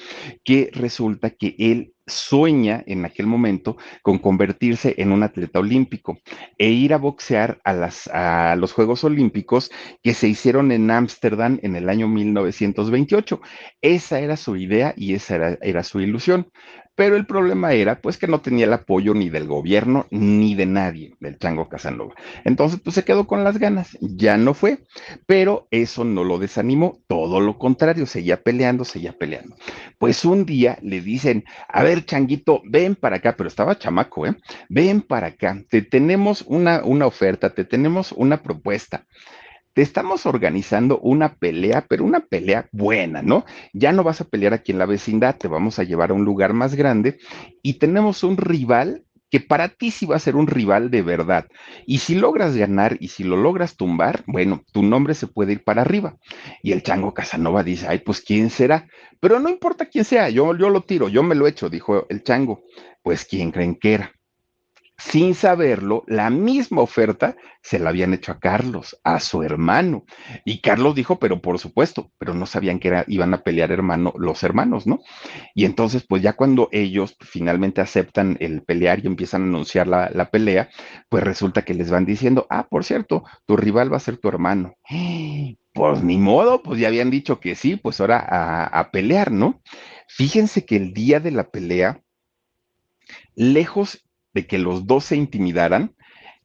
[0.43, 6.17] que resulta que él sueña en aquel momento con convertirse en un atleta olímpico
[6.58, 9.69] e ir a boxear a, las, a los Juegos Olímpicos
[10.02, 13.41] que se hicieron en Ámsterdam en el año 1928.
[13.82, 16.49] Esa era su idea y esa era, era su ilusión.
[17.00, 20.66] Pero el problema era, pues, que no tenía el apoyo ni del gobierno ni de
[20.66, 22.14] nadie, del Chango Casanova.
[22.44, 23.98] Entonces, pues, se quedó con las ganas.
[24.02, 24.80] Ya no fue,
[25.26, 27.00] pero eso no lo desanimó.
[27.08, 29.56] Todo lo contrario, seguía peleando, seguía peleando.
[29.98, 34.36] Pues un día le dicen, a ver, Changuito, ven para acá, pero estaba chamaco, ¿eh?
[34.68, 39.06] Ven para acá, te tenemos una, una oferta, te tenemos una propuesta
[39.82, 43.46] estamos organizando una pelea, pero una pelea buena, ¿no?
[43.74, 46.26] Ya no vas a pelear aquí en la vecindad, te vamos a llevar a un
[46.26, 47.18] lugar más grande
[47.62, 51.46] y tenemos un rival que para ti sí va a ser un rival de verdad.
[51.86, 55.63] Y si logras ganar y si lo logras tumbar, bueno, tu nombre se puede ir
[55.63, 56.18] para arriba.
[56.63, 58.88] Y el chango Casanova dice, ay, pues quién será.
[59.20, 62.24] Pero no importa quién sea, yo, yo lo tiro, yo me lo echo, dijo el
[62.24, 62.63] chango.
[63.04, 64.18] Pues quién creen que era
[65.00, 70.06] sin saberlo, la misma oferta se la habían hecho a Carlos, a su hermano.
[70.44, 74.44] Y Carlos dijo, pero por supuesto, pero no sabían que iban a pelear hermano, los
[74.44, 75.00] hermanos, ¿no?
[75.56, 80.10] Y entonces, pues ya cuando ellos finalmente aceptan el pelear y empiezan a anunciar la,
[80.14, 80.70] la pelea,
[81.08, 84.28] pues resulta que les van diciendo, ah, por cierto, tu rival va a ser tu
[84.28, 84.76] hermano.
[85.74, 89.62] Pues ni modo, pues ya habían dicho que sí, pues ahora a, a pelear, ¿no?
[90.08, 92.02] Fíjense que el día de la pelea,
[93.36, 95.96] lejos de que los dos se intimidaran,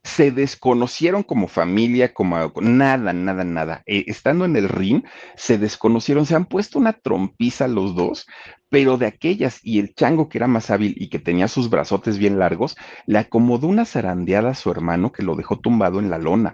[0.05, 3.81] se desconocieron como familia, como nada, nada, nada.
[3.87, 5.03] Eh, estando en el ring,
[5.35, 8.27] se desconocieron, se han puesto una trompiza los dos,
[8.69, 12.19] pero de aquellas, y el chango que era más hábil y que tenía sus brazotes
[12.19, 16.19] bien largos, le acomodó una zarandeada a su hermano que lo dejó tumbado en la
[16.19, 16.53] lona.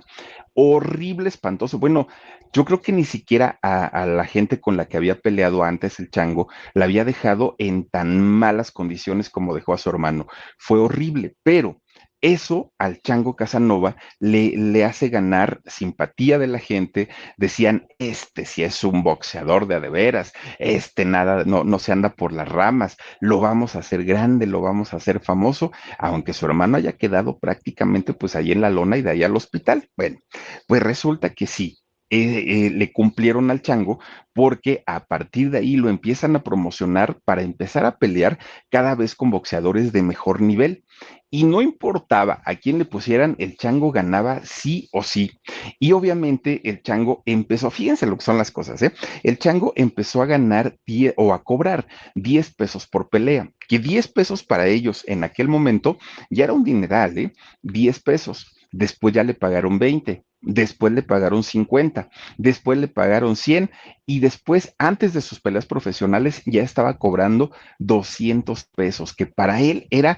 [0.53, 1.79] Horrible, espantoso.
[1.79, 2.07] Bueno,
[2.53, 6.09] yo creo que ni siquiera a, la gente con la que había peleado antes el
[6.09, 10.27] chango la había dejado en tan malas condiciones como dejó a su hermano.
[10.57, 11.81] Fue horrible, pero
[12.21, 17.09] Eso al Chango Casanova le, le, hace ganar simpatía de la gente.
[17.37, 22.31] Decían, este si es un boxeador de adeveras, este nada, no, no se anda por
[22.31, 26.77] las ramas, lo vamos a hacer grande, lo vamos a hacer famoso, aunque su hermano
[26.77, 29.89] haya quedado prácticamente pues ahí en la lona y de ahí al hospital.
[29.97, 30.19] Bueno,
[30.67, 31.79] pues resulta que sí,
[32.13, 33.99] eh, eh, le cumplieron al chango
[34.33, 38.37] porque a partir de ahí lo empiezan a promocionar para empezar a pelear
[38.69, 40.83] cada vez con boxeadores de mejor nivel.
[41.29, 45.31] Y no importaba a quién le pusieran, el chango ganaba sí o sí.
[45.79, 48.91] Y obviamente el chango empezó, fíjense lo que son las cosas, ¿eh?
[49.23, 54.09] El chango empezó a ganar 10 o a cobrar 10 pesos por pelea, que 10
[54.09, 55.97] pesos para ellos en aquel momento
[56.29, 57.31] ya era un dineral, ¿eh?
[57.61, 58.53] 10 pesos.
[58.73, 63.71] Después ya le pagaron 20 después le pagaron 50, después le pagaron 100
[64.05, 69.87] y después, antes de sus peleas profesionales, ya estaba cobrando 200 pesos, que para él
[69.89, 70.17] era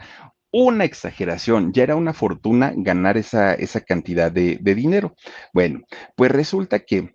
[0.51, 5.15] una exageración, ya era una fortuna ganar esa, esa cantidad de, de dinero.
[5.51, 5.81] Bueno,
[6.15, 7.11] pues resulta que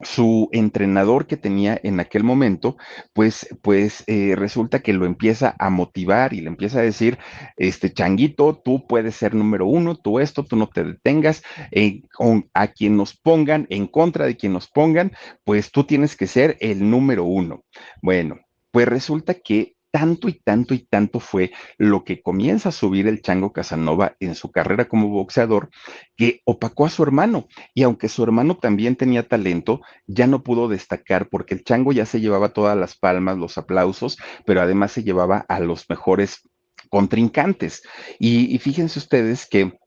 [0.00, 2.76] su entrenador que tenía en aquel momento,
[3.12, 7.18] pues, pues eh, resulta que lo empieza a motivar y le empieza a decir,
[7.56, 12.02] este changuito, tú puedes ser número uno, tú esto, tú no te detengas, eh,
[12.54, 15.12] a quien nos pongan, en contra de quien nos pongan,
[15.44, 17.64] pues tú tienes que ser el número uno.
[18.02, 18.36] Bueno,
[18.70, 23.22] pues resulta que tanto y tanto y tanto fue lo que comienza a subir el
[23.22, 25.70] Chango Casanova en su carrera como boxeador,
[26.16, 27.48] que opacó a su hermano.
[27.74, 32.06] Y aunque su hermano también tenía talento, ya no pudo destacar porque el Chango ya
[32.06, 36.48] se llevaba todas las palmas, los aplausos, pero además se llevaba a los mejores
[36.90, 37.82] contrincantes.
[38.18, 39.78] Y, y fíjense ustedes que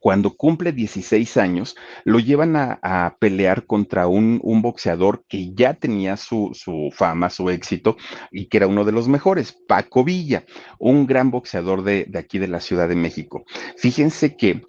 [0.00, 6.52] cuando cumple 16 años, lo llevan a, pelear contra un, boxeador que ya tenía su,
[6.92, 7.96] fama, su éxito
[8.30, 10.44] y que era uno de los mejores, Paco Villa,
[10.78, 13.44] un gran boxeador de, aquí de la Ciudad de México.
[13.76, 14.62] Fíjense que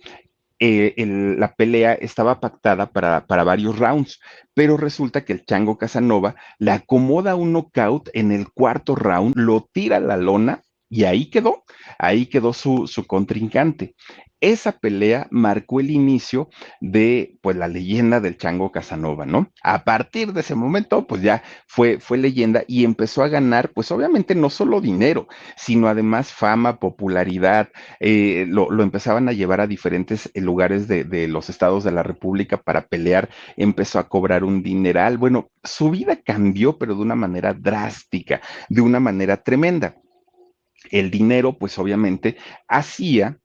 [0.60, 0.96] eh,
[1.38, 4.20] la pelea estaba pactada para, para, varios rounds,
[4.54, 9.70] pero resulta que el Chango Casanova le acomoda un knockout en el cuarto round, lo
[9.72, 11.64] tira a la lona y ahí quedó,
[12.00, 13.96] ahí quedó su, su contrincante.
[14.40, 19.52] Esa pelea marcó el inicio de pues la leyenda del Chango Casanova, ¿no?
[19.64, 23.92] A partir de ese momento, pues ya fue, fue leyenda y empezó a ganar, pues
[23.92, 27.70] obviamente no solo dinero, sino además fama, popularidad,
[28.00, 31.92] eh, lo, lo, empezaban a llevar a diferentes eh, lugares de, de los estados de
[31.92, 37.02] la República para pelear, empezó a cobrar un dineral, bueno, su vida cambió, pero de
[37.02, 39.96] una manera drástica, de una manera tremenda.
[40.92, 43.38] El dinero, pues obviamente, hacía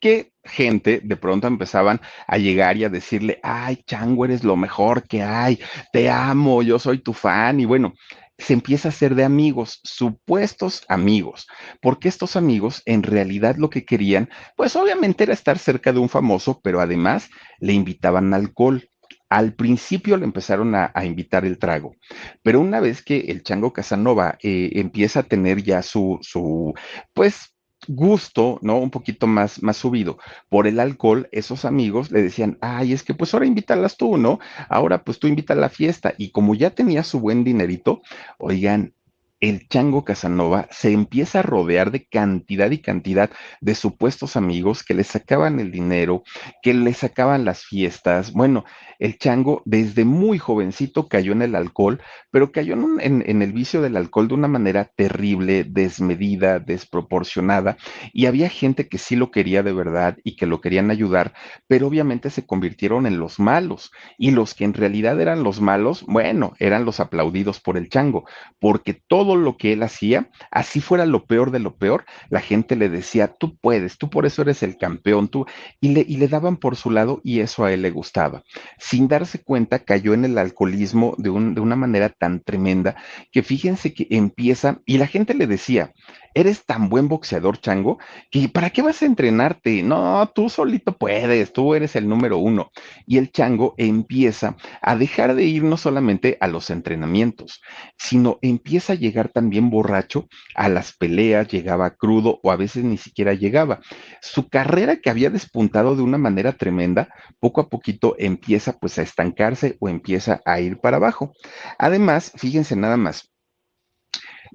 [0.00, 5.06] que gente de pronto empezaban a llegar y a decirle, ay, Chango, eres lo mejor
[5.06, 5.58] que hay,
[5.92, 7.94] te amo, yo soy tu fan, y bueno,
[8.38, 11.48] se empieza a hacer de amigos, supuestos amigos,
[11.80, 16.08] porque estos amigos en realidad lo que querían, pues obviamente era estar cerca de un
[16.08, 18.88] famoso, pero además le invitaban alcohol.
[19.28, 21.94] Al principio le empezaron a, invitar el trago,
[22.42, 26.74] pero una vez que el Chango Casanova eh, empieza a tener ya su, su,
[27.12, 27.54] pues
[27.86, 28.78] gusto, ¿no?
[28.78, 33.14] Un poquito más, más subido por el alcohol, esos amigos le decían, ay, es que
[33.14, 34.40] pues ahora invítalas tú, ¿no?
[34.68, 36.14] Ahora pues tú invita a la fiesta.
[36.18, 38.02] Y como ya tenía su buen dinerito,
[38.38, 38.94] oigan,
[39.40, 44.94] el chango Casanova se empieza a rodear de cantidad y cantidad de supuestos amigos que
[44.94, 46.24] le sacaban el dinero,
[46.62, 48.32] que le sacaban las fiestas.
[48.32, 48.64] Bueno,
[48.98, 53.96] el chango desde muy jovencito cayó en el alcohol, pero cayó en, el vicio del
[53.96, 57.76] alcohol de una manera terrible, desmedida, desproporcionada,
[58.12, 61.32] y había gente que sí lo quería de verdad y que lo querían ayudar,
[61.68, 66.04] pero obviamente se convirtieron en los malos, y los que en realidad eran los malos,
[66.06, 68.24] bueno, eran los aplaudidos por el chango,
[68.58, 72.40] porque todo todo lo que él hacía, así fuera lo peor de lo peor, la
[72.40, 75.44] gente le decía, tú puedes, tú por eso eres el campeón, tú,
[75.82, 78.42] y le, daban por su lado y eso a él le gustaba.
[78.78, 82.96] Sin darse cuenta, cayó en el alcoholismo de, de una manera tan tremenda
[83.30, 85.92] que fíjense que empieza, y la gente le decía,
[86.34, 87.98] eres tan buen boxeador, Chango,
[88.30, 89.82] que ¿para qué vas a entrenarte?
[89.82, 92.70] No, tú solito puedes, tú eres el número uno.
[93.06, 97.60] Y el Chango empieza a dejar de ir no solamente a los entrenamientos,
[97.96, 102.98] sino empieza a llegar también borracho a las peleas, llegaba crudo o a veces ni
[102.98, 103.80] siquiera llegaba.
[104.20, 107.08] Su carrera que había despuntado de una manera tremenda,
[107.40, 111.32] poco a poquito empieza pues a estancarse o empieza a ir para abajo.
[111.78, 113.30] Además, fíjense nada más,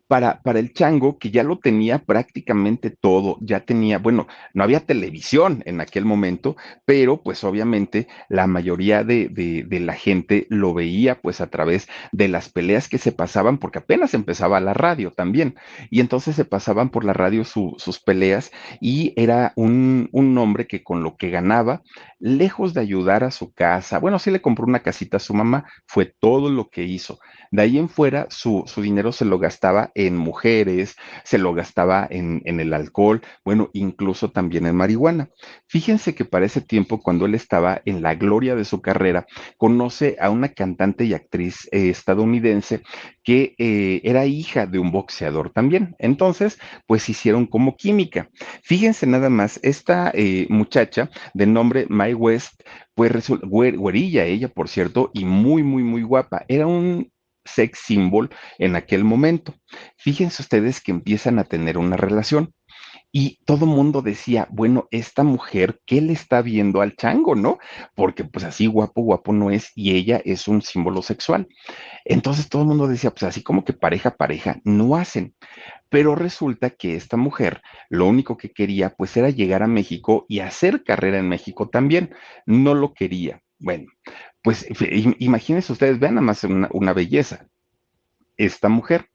[0.08, 4.80] para, para el chango, que ya lo tenía prácticamente todo, ya tenía, bueno, no había
[4.80, 10.74] televisión en aquel momento, pero pues obviamente la mayoría de, de, de la gente lo
[10.74, 15.12] veía pues a través de las peleas que se pasaban, porque apenas empezaba la radio
[15.12, 15.56] también,
[15.90, 18.52] y entonces se pasaban por la radio su, sus peleas
[18.82, 21.82] y era un, un hombre que con lo que ganaba,
[22.20, 25.66] lejos de ayudar a su casa, bueno, sí le compró una casita a su mamá,
[25.88, 27.20] fue todo lo que hizo.
[27.52, 32.08] De ahí en fuera, su, su dinero se lo gastaba en mujeres, se lo gastaba
[32.10, 35.30] en, en, el alcohol, bueno, incluso también en marihuana.
[35.68, 39.26] Fíjense que para ese tiempo, cuando él estaba en la gloria de su carrera,
[39.58, 42.82] conoce a una cantante y actriz eh, estadounidense
[43.24, 45.96] que eh, era hija de un boxeador también.
[46.00, 48.30] Entonces, pues hicieron como química.
[48.64, 52.62] Fíjense nada más, esta eh, muchacha de nombre Mae West,
[52.96, 56.46] pues güerilla ella, por cierto, y muy, muy, muy guapa.
[56.48, 57.12] Era un
[57.46, 59.54] sex symbol en aquel momento.
[59.98, 62.54] Fíjense ustedes que empiezan a tener una relación.
[63.16, 67.60] Y todo mundo decía, bueno, esta mujer, ¿qué le está viendo al chango, no?
[67.94, 71.48] Porque pues así guapo, guapo no es y ella es un símbolo sexual.
[72.06, 75.36] Entonces todo el mundo decía, pues así como que pareja, pareja, no hacen.
[75.90, 80.40] Pero resulta que esta mujer lo único que quería pues era llegar a México y
[80.40, 82.16] hacer carrera en México también.
[82.48, 83.44] No lo quería.
[83.64, 83.86] Bueno,
[84.44, 84.68] pues
[85.20, 87.48] imagínense ustedes, vean nada más una, una belleza.
[88.36, 89.10] Esta mujer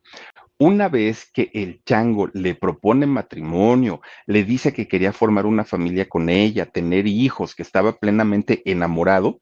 [0.58, 6.08] una vez que el chango le propone matrimonio, le dice que quería formar una familia
[6.08, 9.40] con ella, tener hijos, que estaba plenamente enamorado,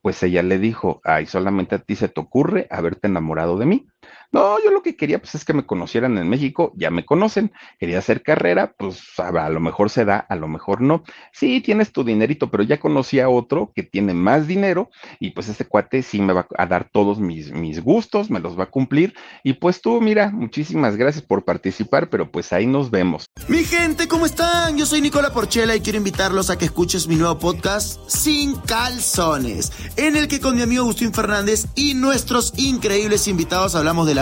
[0.00, 3.86] pues ella le dijo, ay, solamente a ti se te ocurre haberte enamorado de mí.
[4.32, 7.52] No, yo lo que quería pues es que me conocieran en México, ya me conocen,
[7.78, 11.04] quería hacer carrera, pues a, lo mejor se da, a lo mejor no.
[11.34, 14.90] Sí, tienes tu dinerito, pero ya conocí a otro que tiene más dinero
[15.20, 18.58] y pues este cuate sí me va a dar todos mis, mis gustos, me los
[18.58, 19.12] va a cumplir
[19.44, 23.26] y pues tú, mira, muchísimas gracias por participar, pero pues ahí nos vemos.
[23.48, 24.78] Mi gente, ¿cómo están?
[24.78, 29.72] Yo soy Nicola Porchela y quiero invitarlos a que escuches mi nuevo podcast Sin Calzones,
[29.96, 34.21] en el que con mi amigo Agustín Fernández y nuestros increíbles invitados hablamos de la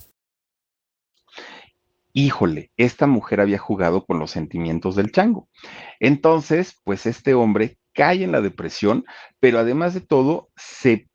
[2.13, 5.49] híjole, esta mujer había jugado con los sentimientos del chango.
[5.99, 9.05] Entonces, pues este hombre cae en la depresión,
[9.39, 11.07] pero además de todo, se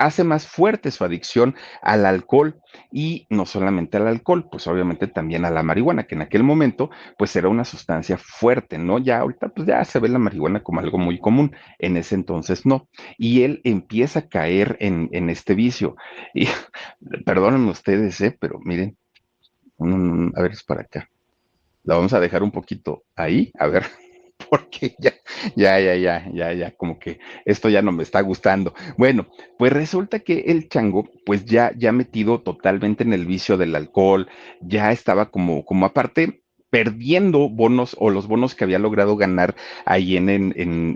[0.00, 2.58] hace más fuerte su adicción al alcohol
[2.90, 6.90] y no solamente al alcohol, pues obviamente también a la marihuana, que en aquel momento
[7.18, 8.98] pues era una sustancia fuerte, ¿no?
[8.98, 12.64] Ya ahorita pues ya se ve la marihuana como algo muy común, en ese entonces
[12.64, 12.88] no.
[13.18, 15.96] Y él empieza a caer en, este vicio.
[16.34, 16.48] Y
[17.26, 18.36] perdónenme ustedes, ¿eh?
[18.40, 18.96] pero miren,
[19.80, 21.08] a ver, es para acá.
[21.84, 23.84] La vamos a dejar un poquito ahí, a ver,
[24.50, 25.14] porque ya,
[25.56, 28.74] ya, ya, ya, ya, ya, como que esto ya no me está gustando.
[28.98, 33.74] Bueno, pues resulta que el chango, pues ya, ya metido totalmente en el vicio del
[33.74, 34.28] alcohol,
[34.60, 40.16] ya estaba como, como aparte, perdiendo bonos o los bonos que había logrado ganar ahí
[40.16, 40.28] en,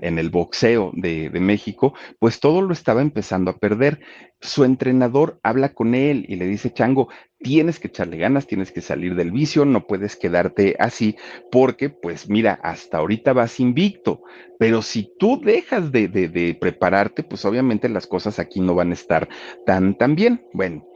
[0.02, 4.00] el boxeo de, México, pues todo lo estaba empezando a perder.
[4.40, 7.08] Su entrenador habla con él y le dice, Chango,
[7.38, 11.16] tienes que echarle ganas, tienes que salir del vicio, no puedes quedarte así,
[11.50, 14.22] porque pues mira, hasta ahorita vas invicto,
[14.58, 18.90] pero si tú dejas de, de, de prepararte, pues obviamente las cosas aquí no van
[18.90, 19.28] a estar
[19.66, 20.46] tan, tan bien.
[20.52, 20.86] Bueno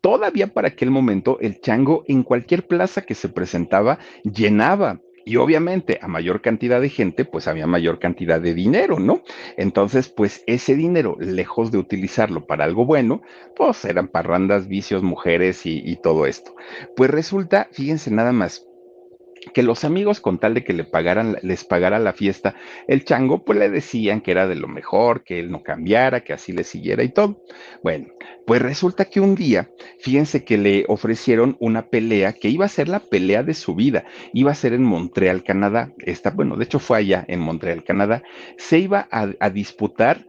[0.00, 5.00] todavía para aquel momento el chango en cualquier plaza que se presentaba llenaba.
[5.28, 9.22] Y obviamente a mayor cantidad de gente, pues había mayor cantidad de dinero, ¿no?
[9.56, 13.22] Entonces, pues ese dinero, lejos de utilizarlo para algo bueno,
[13.56, 16.54] pues eran parrandas, vicios, mujeres y, y todo esto.
[16.94, 18.68] Pues resulta, fíjense nada más,
[19.52, 22.54] que los amigos con tal de que le pagaran, les pagara la fiesta,
[22.88, 26.32] el chango pues le decían que era de lo mejor, que él no cambiara, que
[26.32, 27.42] así le siguiera y todo.
[27.82, 28.08] Bueno,
[28.46, 32.88] pues resulta que un día, fíjense que le ofrecieron una pelea que iba a ser
[32.88, 35.92] la pelea de su vida, iba a ser en Montreal, Canadá.
[35.98, 38.22] Esta, bueno, de hecho fue allá en Montreal, Canadá.
[38.58, 40.26] Se iba a, a disputar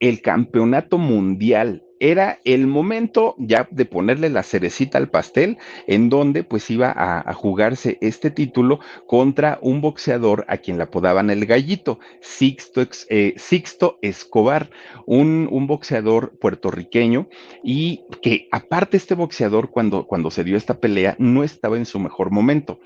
[0.00, 6.44] el campeonato mundial era el momento ya de ponerle la cerecita al pastel, en donde
[6.44, 12.00] pues iba a, jugarse este título contra un boxeador a quien le apodaban el gallito,
[12.20, 14.70] Sixto, eh, Sixto Escobar,
[15.06, 17.28] un, un, boxeador puertorriqueño
[17.62, 21.98] y que aparte este boxeador cuando, cuando se dio esta pelea no estaba en su
[21.98, 22.80] mejor momento,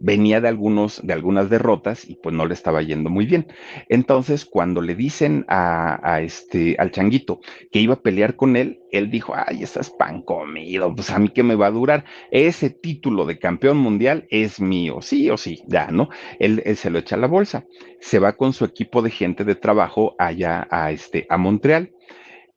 [0.00, 3.46] venía de, algunos, de algunas derrotas y pues no le estaba yendo muy bien.
[3.88, 7.40] Entonces cuando le dicen a, este, al changuito
[7.70, 11.28] que iba a pelear con él, él dijo, ay, estás pan comido, pues a mí
[11.28, 12.04] qué me va a durar.
[12.30, 16.08] Ese título de campeón mundial es mío, sí o sí, ya, ¿no?
[16.38, 17.64] Él, se lo echa a la bolsa,
[18.00, 21.92] se va con su equipo de gente de trabajo allá a, este, a Montreal.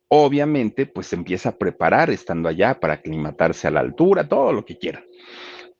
[0.08, 4.76] Obviamente, pues empieza a preparar estando allá para aclimatarse a la altura, todo lo que
[4.76, 5.04] quiera.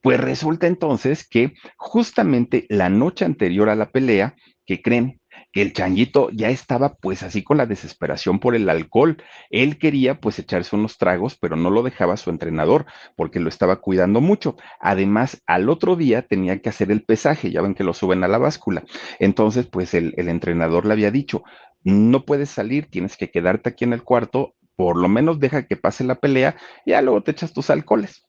[0.02, 4.34] Pues resulta entonces que justamente la noche anterior a la pelea,
[4.66, 5.20] ¿qué creen?
[5.52, 9.22] que el changuito ya estaba pues así con la desesperación por el alcohol.
[9.50, 12.86] Él quería pues echarse unos tragos, pero no lo dejaba su entrenador
[13.16, 14.56] porque lo estaba cuidando mucho.
[14.80, 18.28] Además, al otro día tenía que hacer el pesaje, ya ven que lo suben a
[18.28, 18.84] la báscula.
[19.18, 21.42] Entonces, pues el, el entrenador le había dicho,
[21.82, 25.76] no puedes salir, tienes que quedarte aquí en el cuarto, por lo menos deja que
[25.76, 28.22] pase la pelea, y ya luego te echas tus alcoholes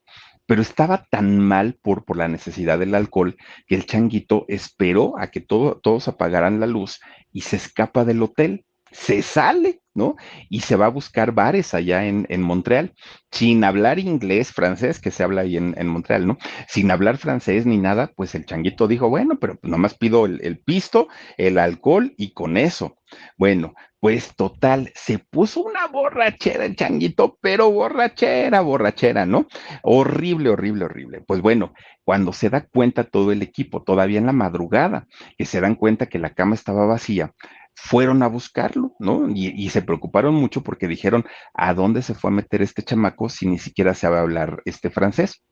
[0.52, 3.38] pero estaba tan mal por, por la necesidad del alcohol
[3.68, 7.00] que el changuito esperó a que todos apagaran la luz
[7.32, 10.16] y se escapa del hotel, se sale, ¿no?
[10.50, 12.94] Y se va a buscar bares allá en, en Montreal,
[13.32, 16.38] sin hablar inglés, francés, que se habla ahí en, en, Montreal, ¿no?
[16.68, 20.40] Sin hablar francés ni nada, pues el changuito dijo, bueno, pero pues nomás pido el,
[20.44, 22.98] el pisto, el alcohol y con eso.
[23.38, 29.46] Bueno, pues total, se puso una borrachera el changuito, pero borrachera, borrachera, ¿no?
[29.84, 31.22] Horrible, horrible, horrible.
[31.22, 31.74] Pues bueno,
[32.04, 36.08] cuando se da cuenta todo el equipo, todavía en la madrugada, que se dan cuenta
[36.08, 37.34] que la cama estaba vacía,
[37.74, 39.28] fueron a buscarlo, ¿no?
[39.30, 43.48] Y, se preocuparon mucho porque dijeron, ¿a dónde se fue a meter este chamaco si
[43.48, 45.44] ni siquiera sabe hablar este francés?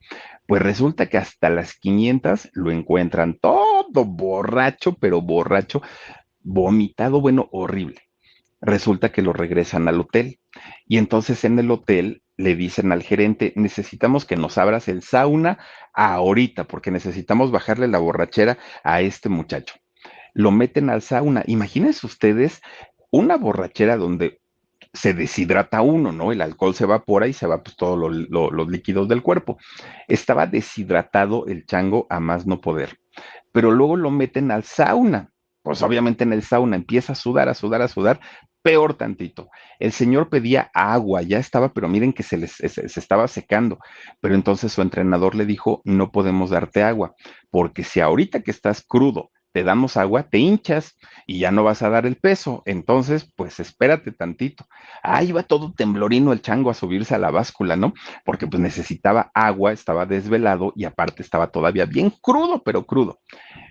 [0.48, 5.82] Pues resulta que hasta las 500 lo encuentran todo borracho, pero borracho,
[6.42, 8.02] vomitado, bueno, horrible
[8.62, 10.40] resulta que lo regresan al hotel.
[10.86, 15.60] Y entonces en el hotel le dicen al gerente, necesitamos que nos abras el sauna
[15.94, 19.76] ahorita, porque necesitamos bajarle la borrachera a este muchacho.
[20.34, 21.44] Lo meten al sauna.
[21.48, 22.62] Imagínense ustedes
[23.12, 24.42] una borrachera donde
[24.94, 26.32] se deshidrata uno, ¿no?
[26.32, 29.58] El alcohol se evapora y se va pues todos los líquidos del cuerpo.
[30.08, 32.98] Estaba deshidratado el chango a más no poder.
[33.52, 37.54] Pero luego lo meten al sauna pues obviamente en el sauna empieza a sudar, a
[37.54, 38.20] sudar, a sudar,
[38.62, 39.50] peor tantito.
[39.78, 43.78] El señor pedía agua, ya estaba, pero miren que se, les, se, estaba secando.
[44.22, 47.14] Pero entonces su entrenador le dijo, no podemos darte agua,
[47.50, 50.96] porque si ahorita que estás crudo te damos agua, te hinchas
[51.26, 52.64] y ya no vas a dar el peso.
[52.66, 54.66] Entonces, pues espérate tantito.
[55.04, 57.94] Ahí va todo temblorino el chango a subirse a la báscula, ¿no?
[58.26, 63.20] Porque pues necesitaba agua, estaba desvelado y aparte estaba todavía bien crudo, pero crudo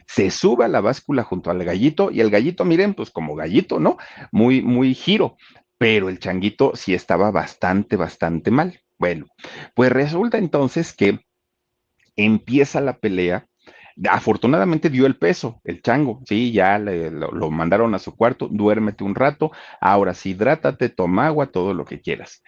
[0.09, 3.79] se sube a la báscula junto al gallito y el gallito, miren, pues como gallito,
[3.79, 3.99] ¿no?
[4.33, 5.37] Muy, muy giro,
[5.77, 8.81] pero el changuito sí estaba bastante, bastante mal.
[8.99, 9.27] Bueno,
[9.75, 11.21] pues resulta entonces que
[12.17, 13.47] empieza la pelea.
[14.09, 19.03] Afortunadamente dio el peso, el chango, sí, ya lo, lo, mandaron a su cuarto, duérmete
[19.03, 22.43] un rato, ahora sí, hidrátate, toma agua, todo lo que quieras.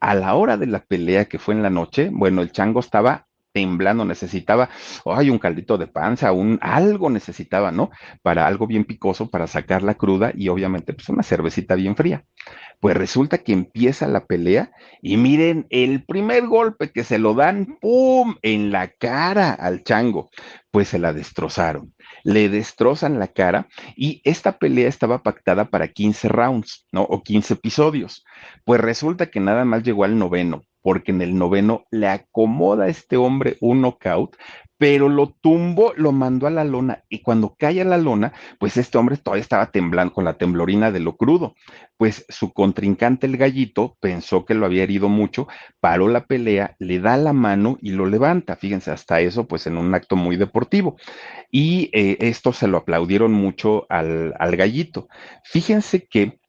[0.00, 3.26] A la hora de la pelea que fue en la noche, bueno, el chango estaba
[3.52, 4.70] temblando, necesitaba,
[5.04, 7.90] ay, un caldito de panza, un algo necesitaba, ¿no?
[8.22, 12.24] Para algo bien picoso, para sacar la cruda y obviamente pues una cervecita bien fría.
[12.80, 17.78] Pues resulta que empieza la pelea y miren, el primer golpe que se lo dan,
[17.80, 20.30] ¡pum!, en la cara al chango,
[20.72, 21.94] pues se la destrozaron.
[22.24, 27.02] Le destrozan la cara y esta pelea estaba pactada para 15 rounds, ¿no?
[27.02, 28.24] O 15 episodios.
[28.64, 32.88] Pues resulta que nada más llegó al noveno porque en el noveno le acomoda a
[32.88, 34.36] este hombre un knockout,
[34.82, 38.76] pero lo tumbó, lo mandó a la lona y cuando cae a la lona, pues
[38.76, 41.54] este hombre todavía estaba temblando con la temblorina de lo crudo.
[41.96, 45.46] Pues su contrincante, el gallito, pensó que lo había herido mucho,
[45.78, 48.56] paró la pelea, le da la mano y lo levanta.
[48.56, 50.96] Fíjense, hasta eso, pues en un acto muy deportivo.
[51.48, 55.06] Y eh, esto se lo aplaudieron mucho al, al gallito.
[55.44, 56.40] Fíjense que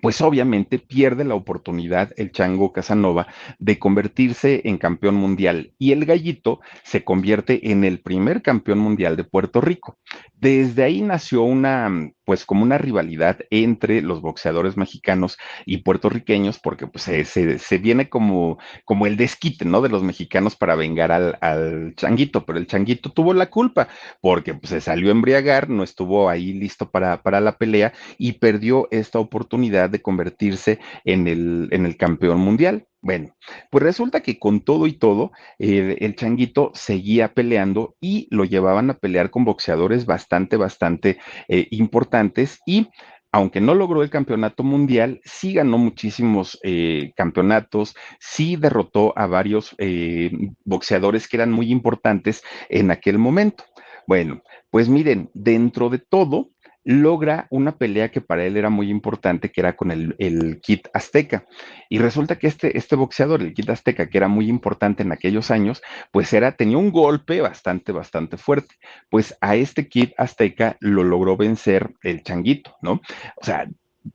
[0.00, 3.26] pues obviamente pierde la oportunidad el Chango Casanova
[3.58, 9.16] de convertirse en campeón mundial y el gallito se convierte en el primer campeón mundial
[9.16, 9.98] de Puerto Rico.
[10.34, 11.90] Desde ahí nació una,
[12.24, 18.08] pues como una rivalidad entre los boxeadores mexicanos y puertorriqueños, porque pues se, se, viene
[18.08, 19.80] como, como el desquite, ¿no?
[19.80, 23.88] De los mexicanos para vengar al, al, changuito, pero el changuito tuvo la culpa,
[24.20, 28.32] porque pues, se salió a embriagar, no estuvo ahí listo para, para la pelea y
[28.32, 32.86] perdió esta oportunidad de convertirse en el, en el campeón mundial.
[33.04, 33.36] Bueno,
[33.70, 38.94] pues resulta que con todo y todo, el changuito seguía peleando y lo llevaban a
[38.94, 42.88] pelear con boxeadores bastante, bastante eh, importantes y
[43.30, 49.74] aunque no logró el campeonato mundial, sí ganó muchísimos eh, campeonatos, sí derrotó a varios
[49.76, 50.30] eh,
[50.64, 53.64] boxeadores que eran muy importantes en aquel momento.
[54.06, 56.53] Bueno, pues miren, dentro de todo,
[56.84, 60.88] logra una pelea que para él era muy importante, que era con el, el Kit
[60.92, 61.46] Azteca.
[61.88, 65.50] Y resulta que este, este boxeador, el Kit Azteca, que era muy importante en aquellos
[65.50, 65.82] años,
[66.12, 68.74] pues era, tenía un golpe bastante, bastante fuerte.
[69.10, 73.00] Pues a este Kit Azteca lo logró vencer el Changuito, ¿no?
[73.36, 73.66] O sea,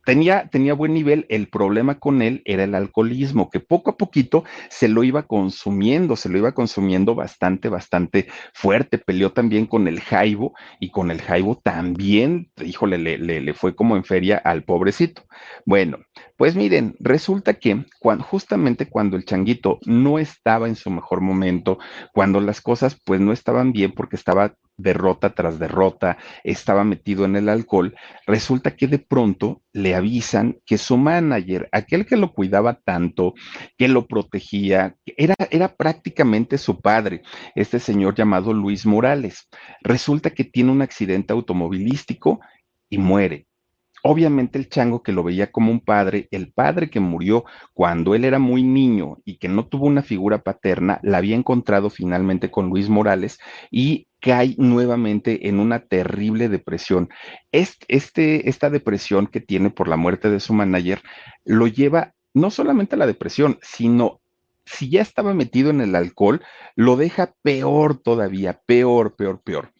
[0.05, 4.43] tenía, tenía buen nivel, el problema con él era el alcoholismo, que poco a poquito
[4.69, 8.97] se lo iba consumiendo, se lo iba consumiendo bastante, bastante fuerte.
[8.97, 13.75] Peleó también con el Jaibo y con el Jaibo también, híjole, le, le, le fue
[13.75, 15.23] como en feria al pobrecito.
[15.65, 15.99] Bueno,
[16.37, 21.79] pues miren, resulta que cuando, justamente cuando el changuito no estaba en su mejor momento,
[22.13, 27.35] cuando las cosas pues no estaban bien porque estaba derrota tras derrota, estaba metido en
[27.35, 32.75] el alcohol, resulta que de pronto le avisan que su manager, aquel que lo cuidaba
[32.75, 33.33] tanto,
[33.77, 37.21] que lo protegía, era, era prácticamente su padre,
[37.55, 39.47] este señor llamado Luis Morales.
[39.81, 42.39] Resulta que tiene un accidente automovilístico
[42.89, 43.48] y muere.
[44.03, 48.25] Obviamente el chango que lo veía como un padre, el padre que murió cuando él
[48.25, 52.69] era muy niño y que no tuvo una figura paterna, la había encontrado finalmente con
[52.69, 53.39] Luis Morales
[53.71, 57.09] y cae nuevamente en una terrible depresión.
[57.51, 61.01] Este, esta depresión que tiene por la muerte de su manager
[61.45, 64.21] lo lleva no solamente a la depresión, sino
[64.65, 66.41] si ya estaba metido en el alcohol,
[66.75, 69.73] lo deja peor todavía, peor, peor, peor.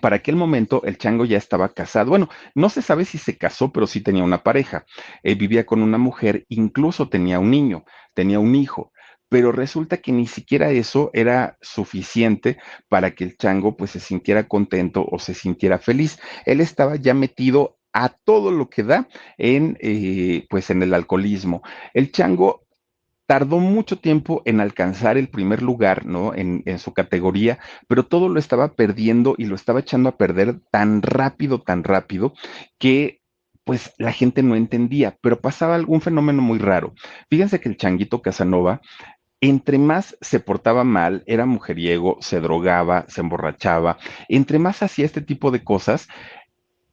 [0.00, 2.10] Para aquel momento el chango ya estaba casado.
[2.10, 4.84] Bueno, no se sabe si se casó, pero sí tenía una pareja.
[5.22, 7.84] Él vivía con una mujer, incluso tenía un niño,
[8.14, 8.92] tenía un hijo
[9.34, 12.56] pero resulta que ni siquiera eso era suficiente
[12.88, 16.20] para que el chango pues se sintiera contento o se sintiera feliz.
[16.46, 21.62] Él estaba ya metido a todo lo que da en eh, pues en el alcoholismo.
[21.94, 22.64] El chango
[23.26, 26.34] tardó mucho tiempo en alcanzar el primer lugar, ¿no?
[26.34, 27.58] En, su categoría,
[27.88, 32.34] pero todo lo estaba perdiendo y lo estaba echando a perder tan rápido, tan rápido,
[32.78, 33.20] que
[33.64, 36.92] pues la gente no entendía, pero pasaba algún fenómeno muy raro.
[37.30, 38.82] Fíjense que el changuito Casanova
[39.40, 43.98] entre más se portaba mal, era mujeriego, se drogaba, se emborrachaba,
[44.28, 46.08] entre más hacía este tipo de cosas,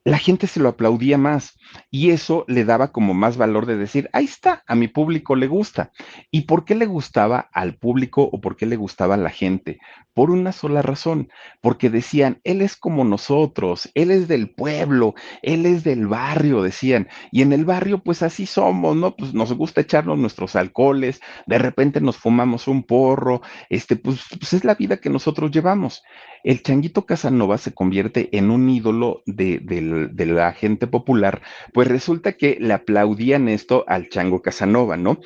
[0.03, 1.57] la gente se lo aplaudía más
[1.91, 5.47] y eso le daba como más valor de decir, ahí está, a mi público le
[5.47, 5.91] gusta.
[6.31, 9.79] ¿Y por qué le gustaba al público o por qué le gustaba a la gente?
[10.13, 11.29] Por una sola razón,
[11.61, 17.07] porque decían, él es como nosotros, él es del pueblo, él es del barrio, decían.
[17.31, 19.15] Y en el barrio, pues así somos, ¿no?
[19.15, 24.53] Pues nos gusta echarnos nuestros alcoholes, de repente nos fumamos un porro, este, pues, pues
[24.53, 26.01] es la vida que nosotros llevamos.
[26.43, 29.59] El changuito Casanova se convierte en un ídolo de,
[29.91, 31.41] de, la gente popular
[31.73, 35.19] pues resulta que le aplaudían esto al Chango Casanova, ¿no?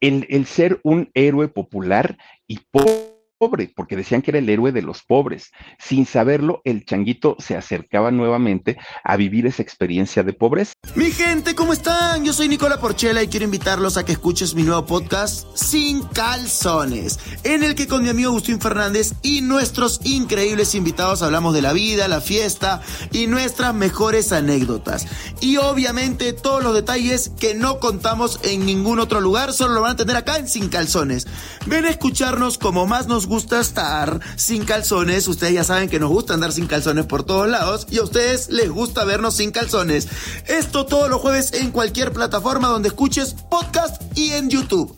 [0.00, 3.11] El, el ser un héroe popular y pobre
[3.42, 5.50] pobre, porque decían que era el héroe de los pobres.
[5.76, 10.74] Sin saberlo, el changuito se acercaba nuevamente a vivir esa experiencia de pobreza.
[10.94, 12.24] Mi gente, ¿cómo están?
[12.24, 17.18] Yo soy Nicola Porchela y quiero invitarlos a que escuches mi nuevo podcast Sin Calzones,
[17.42, 21.72] en el que con mi amigo Agustín Fernández y nuestros increíbles invitados hablamos de la
[21.72, 22.80] vida, la fiesta
[23.10, 25.08] y nuestras mejores anécdotas.
[25.40, 29.94] Y obviamente todos los detalles que no contamos en ningún otro lugar, solo lo van
[29.94, 31.26] a tener acá en Sin Calzones.
[31.66, 35.26] Ven a escucharnos como más nos gusta estar sin calzones.
[35.28, 38.50] Ustedes ya saben que nos gusta andar sin calzones por todos lados y a ustedes
[38.50, 40.08] les gusta vernos sin calzones.
[40.48, 44.96] Esto todos los jueves en cualquier plataforma donde escuches podcast y en YouTube.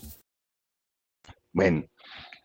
[1.52, 1.84] Bueno,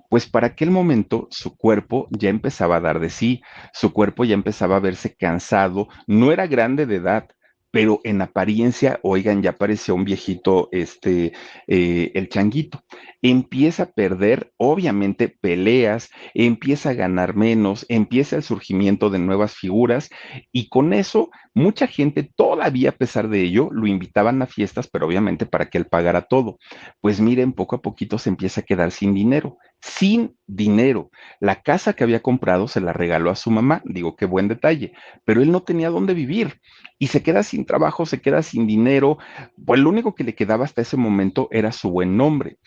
[0.09, 3.41] pues para aquel momento su cuerpo ya empezaba a dar de sí,
[3.73, 7.27] su cuerpo ya empezaba a verse cansado, no era grande de edad,
[7.71, 11.33] pero en apariencia, oigan, ya parecía un viejito, este,
[11.67, 12.83] eh, el changuito.
[13.21, 20.09] Empieza a perder, obviamente, peleas, empieza a ganar menos, empieza el surgimiento de nuevas figuras
[20.51, 25.07] y con eso mucha gente todavía a pesar de ello lo invitaban a fiestas, pero
[25.07, 26.57] obviamente para que él pagara todo.
[27.01, 31.09] Pues miren, poco a poquito se empieza a quedar sin dinero, sin dinero.
[31.39, 34.93] La casa que había comprado se la regaló a su mamá, digo, qué buen detalle,
[35.25, 36.61] pero él no tenía dónde vivir
[36.97, 39.17] y se queda sin trabajo, se queda sin dinero,
[39.65, 42.57] pues lo único que le quedaba hasta ese momento era su buen nombre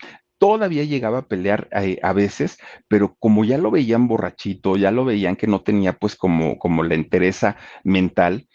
[0.43, 5.05] todavía llegaba a pelear eh, a veces, pero como ya lo veían borrachito, ya lo
[5.05, 8.49] veían que no tenía pues como, como la entereza mental,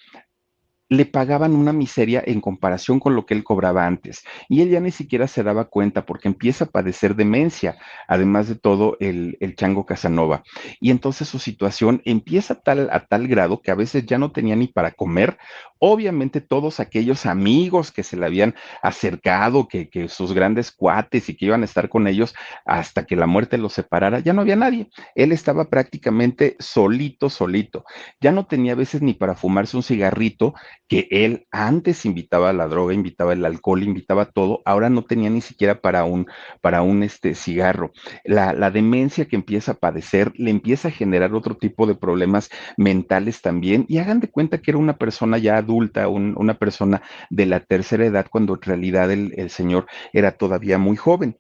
[0.90, 4.24] le pagaban una miseria en comparación con lo que él cobraba antes.
[4.50, 7.78] Y él ya ni siquiera se daba cuenta porque empieza a padecer demencia,
[8.08, 10.44] además de todo el, el chango Casanova.
[10.80, 14.56] Y entonces su situación empieza tal, a tal grado que a veces ya no tenía
[14.56, 15.38] ni para comer.
[15.80, 21.36] Obviamente todos aquellos amigos que se le habían acercado, que, que sus grandes cuates y
[21.36, 22.34] que iban a estar con ellos
[22.66, 24.90] hasta que la muerte los separara, ya no había nadie.
[25.16, 27.84] Él estaba prácticamente solito, solito.
[28.22, 30.54] Ya no tenía a veces ni para fumarse un cigarrito
[30.88, 35.30] que él antes invitaba a la droga, invitaba el alcohol, invitaba todo, ahora no tenía
[35.30, 36.28] ni siquiera para un,
[36.62, 37.92] para un este, cigarro.
[38.24, 42.50] La, la demencia que empieza a padecer le empieza a generar otro tipo de problemas
[42.78, 47.02] mentales también y hagan de cuenta que era una persona ya adulta, un, una persona
[47.30, 51.38] de la tercera edad cuando en realidad el, el señor era todavía muy joven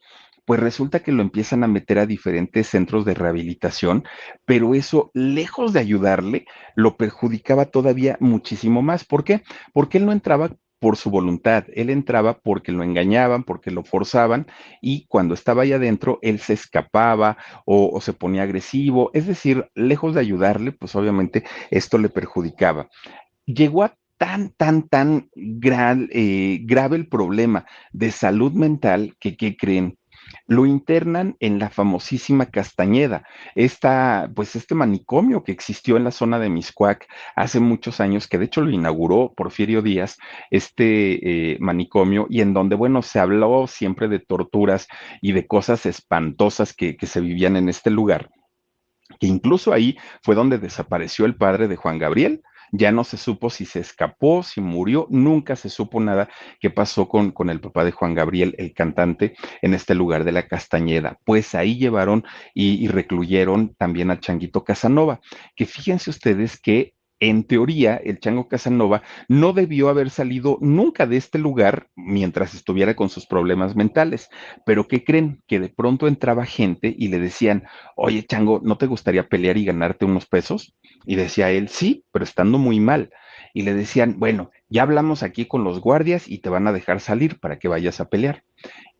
[0.48, 4.06] pues resulta que lo empiezan a meter a diferentes centros de rehabilitación,
[4.46, 9.04] pero eso, lejos de ayudarle, lo perjudicaba todavía muchísimo más.
[9.04, 9.44] ¿Por qué?
[9.74, 14.48] Porque él no entraba por su voluntad, él entraba porque lo engañaban, porque lo forzaban
[14.82, 17.36] y cuando estaba ahí adentro, él se escapaba
[17.66, 22.88] o, se ponía agresivo, es decir, lejos de ayudarle, pues obviamente esto le perjudicaba.
[23.46, 29.97] Llegó a tan, tan, tan eh, grave el problema de salud mental que, ¿qué creen?
[30.48, 36.40] Lo internan en la famosísima Castañeda, esta, pues este manicomio que existió en la zona
[36.40, 40.18] de Miscuac hace muchos años, que de hecho lo inauguró Porfirio Díaz,
[40.50, 44.88] este eh, manicomio, y en donde, bueno, se habló siempre de torturas
[45.22, 48.30] y de cosas espantosas que, que se vivían en este lugar
[49.20, 53.50] que incluso ahí fue donde desapareció el padre de Juan Gabriel, ya no se supo
[53.50, 57.86] si se escapó, si murió, nunca se supo nada que pasó con, con el papá
[57.86, 61.20] de Juan Gabriel, el cantante, en este lugar de la Castañeda.
[61.26, 65.20] Pues ahí llevaron y, y recluyeron también a Changuito Casanova,
[65.56, 71.18] que fíjense ustedes que en teoría, el Chango Casanova no debió haber salido nunca de
[71.18, 74.30] este lugar mientras estuviera con sus problemas mentales.
[74.66, 75.42] Pero ¿qué creen?
[75.48, 77.64] Que de pronto entraba gente y le decían,
[77.96, 80.76] oye, Chango, ¿no te gustaría pelear y ganarte unos pesos?
[81.06, 83.10] Y decía él, sí, pero estando muy mal.
[83.54, 87.00] Y le decían, bueno, ya hablamos aquí con los guardias y te van a dejar
[87.00, 88.44] salir para que vayas a pelear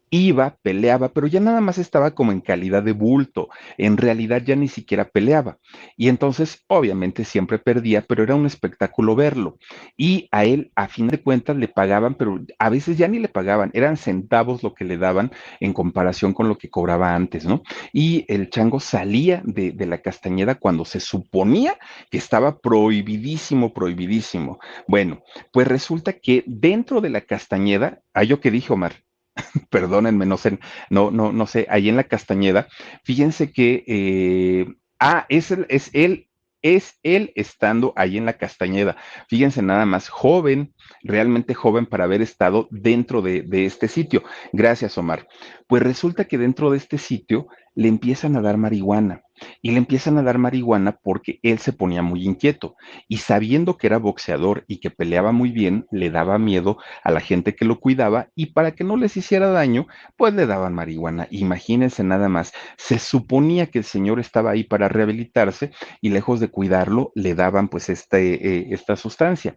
[0.10, 4.56] iba, peleaba, pero ya nada más estaba como en calidad de bulto, en realidad ya
[4.56, 5.58] ni siquiera peleaba.
[5.96, 9.58] Y entonces, obviamente, siempre perdía, pero era un espectáculo verlo.
[9.96, 13.28] Y a él, a fin de cuentas, le pagaban, pero a veces ya ni le
[13.28, 17.64] pagaban, eran centavos lo que le daban en comparación con lo que cobraba antes, ¿no?
[17.94, 21.78] Y el chango salía de, la castañeda cuando se suponía
[22.12, 24.60] que estaba prohibidísimo, prohibidísimo.
[24.88, 29.07] Bueno, pues resulta que dentro de la castañeda, a yo que dije Omar,
[29.70, 30.60] perdónenme, no sé,
[30.90, 32.68] no, no, no sé, ahí en la Castañeda,
[33.04, 34.66] fíjense que, eh,
[35.00, 36.30] ah, es, el, es él,
[36.62, 38.98] es él estando ahí en la Castañeda.
[39.30, 40.74] Fíjense nada más, joven,
[41.04, 44.24] realmente joven para haber estado dentro de, de este sitio.
[44.54, 45.28] Gracias, Omar.
[45.68, 49.22] Pues resulta que dentro de este sitio le empiezan a dar marihuana
[49.62, 52.76] y le empiezan a dar marihuana porque él se ponía muy inquieto
[53.08, 57.20] y sabiendo que era boxeador y que peleaba muy bien, le daba miedo a la
[57.20, 61.28] gente que lo cuidaba y para que no les hiciera daño, pues le daban marihuana.
[61.30, 65.70] Imagínense nada más, se suponía que el señor estaba ahí para rehabilitarse
[66.02, 69.56] y lejos de cuidarlo, le daban pues este, eh, esta sustancia.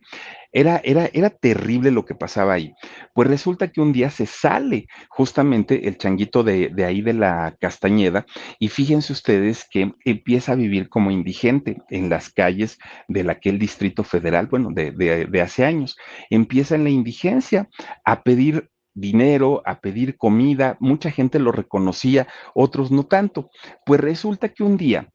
[0.53, 2.73] Era, era, era terrible lo que pasaba ahí.
[3.15, 7.57] Pues resulta que un día se sale justamente el changuito de, de ahí de la
[7.61, 8.27] Castañeda
[8.59, 12.79] y fíjense ustedes que empieza a vivir como indigente en las calles
[13.09, 15.97] de aquel distrito federal, bueno, de, de, de hace años.
[16.31, 17.69] Empieza en la indigencia
[18.05, 23.51] a pedir dinero, a pedir comida, mucha gente lo reconocía, otros no tanto.
[23.87, 25.09] Pues resulta que un día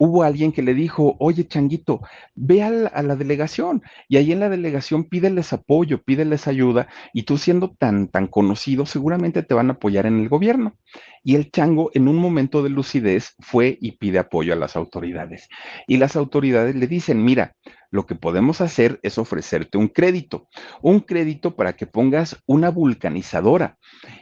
[0.00, 2.00] hubo alguien que le dijo, oye, Changuito,
[2.34, 7.36] ve a la, delegación y ahí en la delegación pídeles apoyo, pídeles ayuda y tú
[7.36, 10.74] siendo tan, tan conocido, seguramente te van a apoyar en el gobierno.
[11.22, 15.50] Y el chango en un momento de lucidez fue y pide apoyo a las autoridades.
[15.86, 17.54] Y las autoridades le dicen, mira,
[17.90, 20.48] lo que podemos hacer es ofrecerte un crédito,
[20.80, 23.78] un crédito para que pongas una vulcanizadora.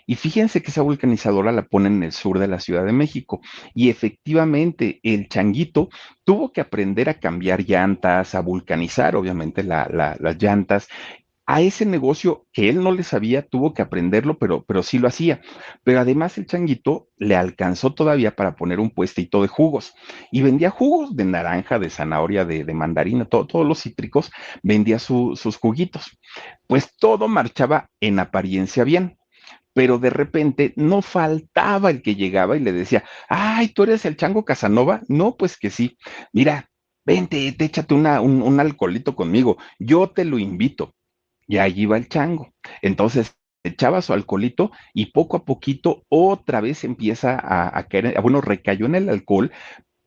[0.06, 3.40] Y fíjense que esa vulcanizadora la ponen en el sur de la Ciudad de México.
[3.74, 5.88] Y efectivamente, el changuito
[6.24, 10.88] tuvo que aprender a cambiar llantas, a vulcanizar, obviamente, las llantas
[11.48, 15.08] a ese negocio que él no le sabía, tuvo que aprenderlo, pero, pero sí lo
[15.08, 15.40] hacía.
[15.82, 19.94] Pero además el changuito le alcanzó todavía para poner un puestito de jugos
[20.30, 24.30] y vendía jugos de naranja, de zanahoria, de, mandarina, todos los cítricos,
[24.62, 26.18] vendía sus juguitos.
[26.66, 29.16] Pues todo marchaba en apariencia bien.
[29.72, 34.18] Pero de repente no faltaba el que llegaba y le decía, ay, ¿tú eres el
[34.18, 35.00] chango Casanova?
[35.08, 35.96] No, pues que sí.
[36.30, 36.68] Mira,
[37.06, 40.92] vente, échate una, un, un alcoholito conmigo, yo te lo invito
[41.48, 42.52] y allí va el chango.
[42.82, 43.34] Entonces
[43.64, 48.86] echaba su alcoholito y poco a poquito otra vez empieza a, a caer, bueno, recayó
[48.86, 49.52] en el alcohol,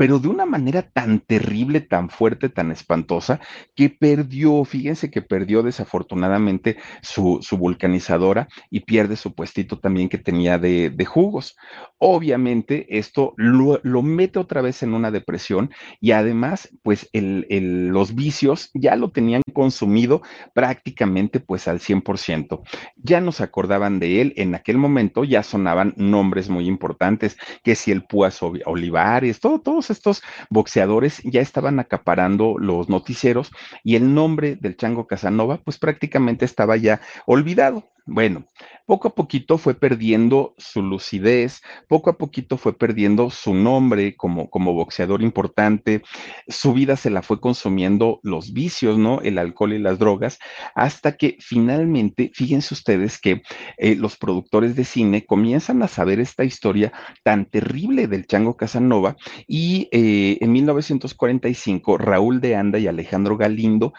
[0.01, 3.39] pero de una manera tan terrible, tan fuerte, tan espantosa,
[3.75, 10.17] que perdió, fíjense que perdió desafortunadamente su, su vulcanizadora y pierde su puestito también que
[10.17, 11.55] tenía de, de jugos.
[11.99, 18.15] Obviamente esto lo, mete otra vez en una depresión y además, pues el, el, los
[18.15, 20.23] vicios ya lo tenían consumido
[20.55, 22.63] prácticamente pues al 100%.
[22.95, 27.75] Ya no se acordaban de él, en aquel momento ya sonaban nombres muy importantes, que
[27.75, 33.51] si el Púas Olivares, todo, todos estos boxeadores ya estaban acaparando los noticieros
[33.83, 37.90] y el nombre del Chango Casanova pues prácticamente estaba ya olvidado.
[38.07, 38.47] Bueno,
[38.87, 44.49] poco a poquito fue perdiendo su lucidez, poco a poquito fue perdiendo su nombre como,
[44.49, 46.01] como boxeador importante,
[46.47, 49.21] su vida se la fue consumiendo los vicios, ¿no?
[49.21, 50.39] El alcohol y las drogas,
[50.73, 53.43] hasta que finalmente, fíjense ustedes que
[53.77, 56.91] eh, los productores de cine comienzan a saber esta historia
[57.23, 59.15] tan terrible del Chango Casanova
[59.47, 63.93] y eh, en 1945 Raúl de Anda y Alejandro Galindo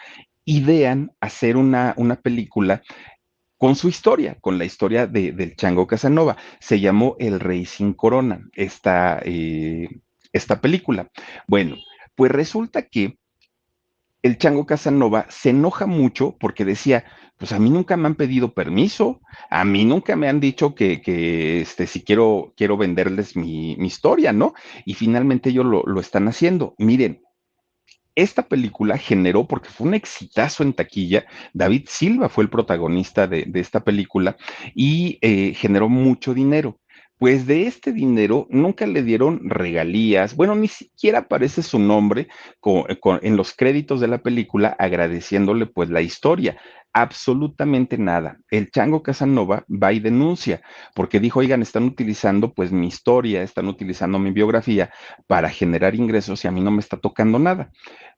[0.45, 2.81] idean hacer una, una película
[3.63, 6.35] con su historia, con la historia de, del Chango Casanova.
[6.59, 9.87] Se llamó El Rey sin Corona, esta, eh,
[10.33, 11.09] esta película.
[11.47, 11.77] Bueno,
[12.13, 13.17] pues resulta que
[14.21, 17.05] el Chango Casanova se enoja mucho porque decía,
[17.37, 21.61] pues a mí nunca me han pedido permiso, a mí nunca me han dicho que,
[21.61, 24.53] este, si quiero, quiero venderles mi, mi historia, ¿no?
[24.83, 26.75] Y finalmente ellos lo, lo están haciendo.
[26.79, 27.21] Miren,
[28.15, 33.49] esta película generó, porque fue un exitazo en taquilla, David Silva fue el protagonista de,
[33.55, 34.37] esta película
[34.75, 36.79] y eh, generó mucho dinero.
[37.23, 42.27] Pues de este dinero nunca le dieron regalías, bueno, ni siquiera aparece su nombre
[43.21, 46.57] en los créditos de la película agradeciéndole pues la historia
[46.91, 48.39] absolutamente nada.
[48.51, 50.63] El Chango Casanova va y denuncia,
[50.93, 54.91] porque dijo, oigan, están utilizando pues mi historia, están utilizando mi biografía
[55.25, 57.71] para generar ingresos y a mí no me está tocando nada.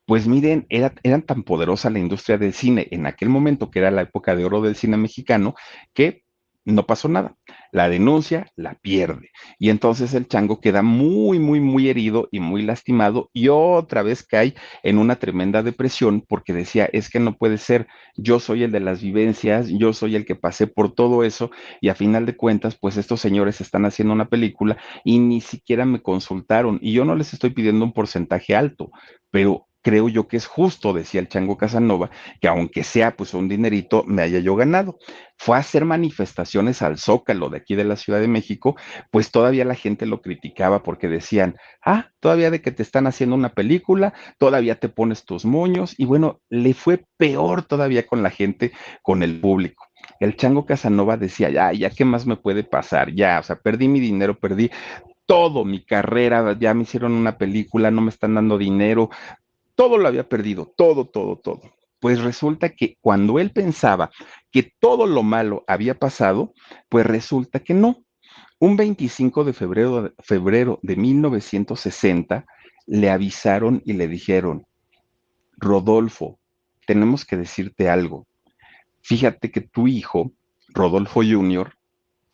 [0.07, 3.91] Pues miren, era, eran tan poderosa la industria del cine en aquel momento, que era
[3.91, 5.53] la época de oro del cine mexicano,
[5.93, 6.24] que
[6.73, 7.35] no pasó nada.
[7.71, 9.29] La denuncia la pierde.
[9.59, 14.23] Y entonces el chango queda muy, muy, muy herido y muy lastimado y otra vez
[14.23, 18.71] cae en una tremenda depresión porque decía, es que no puede ser, yo soy el
[18.71, 21.51] de las vivencias, yo soy el que pasé por todo eso
[21.81, 25.85] y a final de cuentas, pues estos señores están haciendo una película y ni siquiera
[25.85, 28.91] me consultaron y yo no les estoy pidiendo un porcentaje alto,
[29.31, 32.09] pero creo yo que es justo, decía el Chango Casanova,
[32.41, 34.97] que aunque sea pues un dinerito, me haya yo ganado.
[35.37, 38.75] Fue a hacer manifestaciones al Zócalo de aquí de la Ciudad de México,
[39.11, 41.55] pues todavía la gente lo criticaba porque decían,
[41.85, 46.05] ah, todavía de que te están haciendo una película, todavía te pones tus moños, y
[46.05, 48.71] bueno, le fue peor todavía con la gente,
[49.03, 49.85] con el público
[50.19, 53.13] el chango Casanova decía, ya, ya, ¿qué más me puede pasar?
[53.13, 54.69] Ya, o sea, perdí mi dinero, perdí
[55.25, 59.09] todo, mi carrera, ya me hicieron una película, no me están dando dinero,
[59.75, 61.61] todo lo había perdido, todo, todo, todo.
[61.99, 64.11] Pues resulta que cuando él pensaba
[64.51, 66.53] que todo lo malo había pasado,
[66.89, 68.03] pues resulta que no.
[68.59, 72.45] Un 25 de febrero, febrero de 1960
[72.87, 74.65] le avisaron y le dijeron,
[75.57, 76.39] Rodolfo,
[76.85, 78.27] tenemos que decirte algo.
[79.01, 80.31] Fíjate que tu hijo,
[80.69, 81.73] Rodolfo Jr.,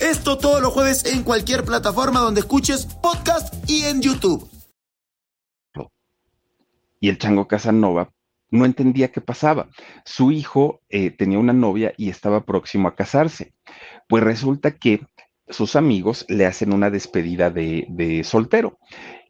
[0.00, 4.48] Esto todos los jueves en cualquier plataforma donde escuches podcast y en YouTube.
[7.00, 8.12] Y el Chango Casanova
[8.50, 9.68] no entendía qué pasaba.
[10.04, 13.52] Su hijo eh, tenía una novia y estaba próximo a casarse.
[14.08, 15.06] Pues resulta que
[15.48, 18.78] sus amigos le hacen una despedida de, de soltero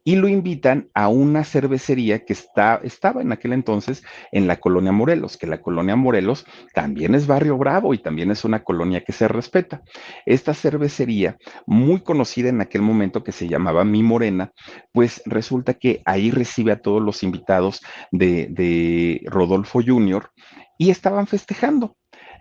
[0.07, 4.93] y lo invitan a una cervecería que está, estaba en aquel entonces en la colonia
[4.93, 9.11] Morelos, que la colonia Morelos también es barrio bravo y también es una colonia que
[9.11, 9.81] se respeta.
[10.25, 11.35] Esta cervecería,
[11.65, 14.53] muy conocida en aquel momento que se llamaba Mi Morena,
[14.93, 20.31] pues resulta que ahí recibe a todos los invitados de, de Rodolfo Jr.
[20.77, 21.97] y estaban festejando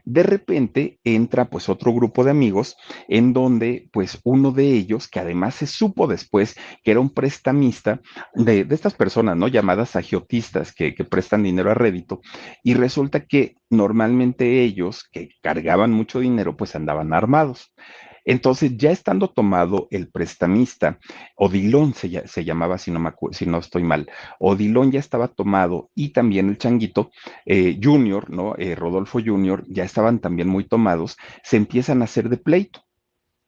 [0.07, 2.77] de repente entra pues otro grupo de amigos
[3.09, 8.01] en donde pues uno de ellos, que además se supo después que era un prestamista
[8.33, 9.49] de, estas personas, ¿no?
[9.49, 12.21] Llamadas agiotistas que, que prestan dinero a rédito,
[12.63, 17.73] y resulta que normalmente ellos que cargaban mucho dinero pues andaban armados.
[18.27, 20.99] Entonces, ya estando tomado el prestamista,
[21.37, 24.11] Odilón se, se llamaba, si no, me si no estoy mal,
[24.41, 27.11] Odilón ya estaba tomado y también el changuito
[27.47, 28.55] eh, Junior, ¿no?
[28.59, 32.86] Eh, Rodolfo Junior, ya estaban también muy tomados, se empiezan a hacer de pleito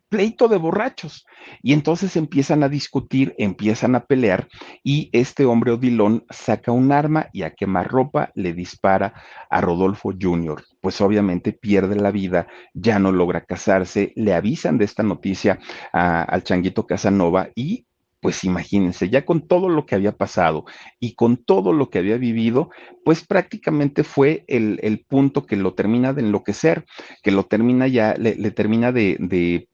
[0.09, 1.27] pleito de borrachos.
[1.63, 4.49] Y entonces empiezan a discutir, empiezan a pelear
[4.83, 9.15] y este hombre Odilón saca un arma y a quemarropa le dispara
[9.51, 10.65] a Rodolfo Jr.
[10.81, 15.59] Pues obviamente pierde la vida, ya no logra casarse, le avisan de esta noticia
[15.93, 17.85] al changuito Casanova y
[18.21, 20.65] pues imagínense, ya con todo lo que había pasado
[20.99, 22.71] y con todo lo que había vivido,
[23.05, 26.85] pues prácticamente fue el, punto que lo termina de enloquecer,
[27.23, 29.69] que lo termina ya, le, termina de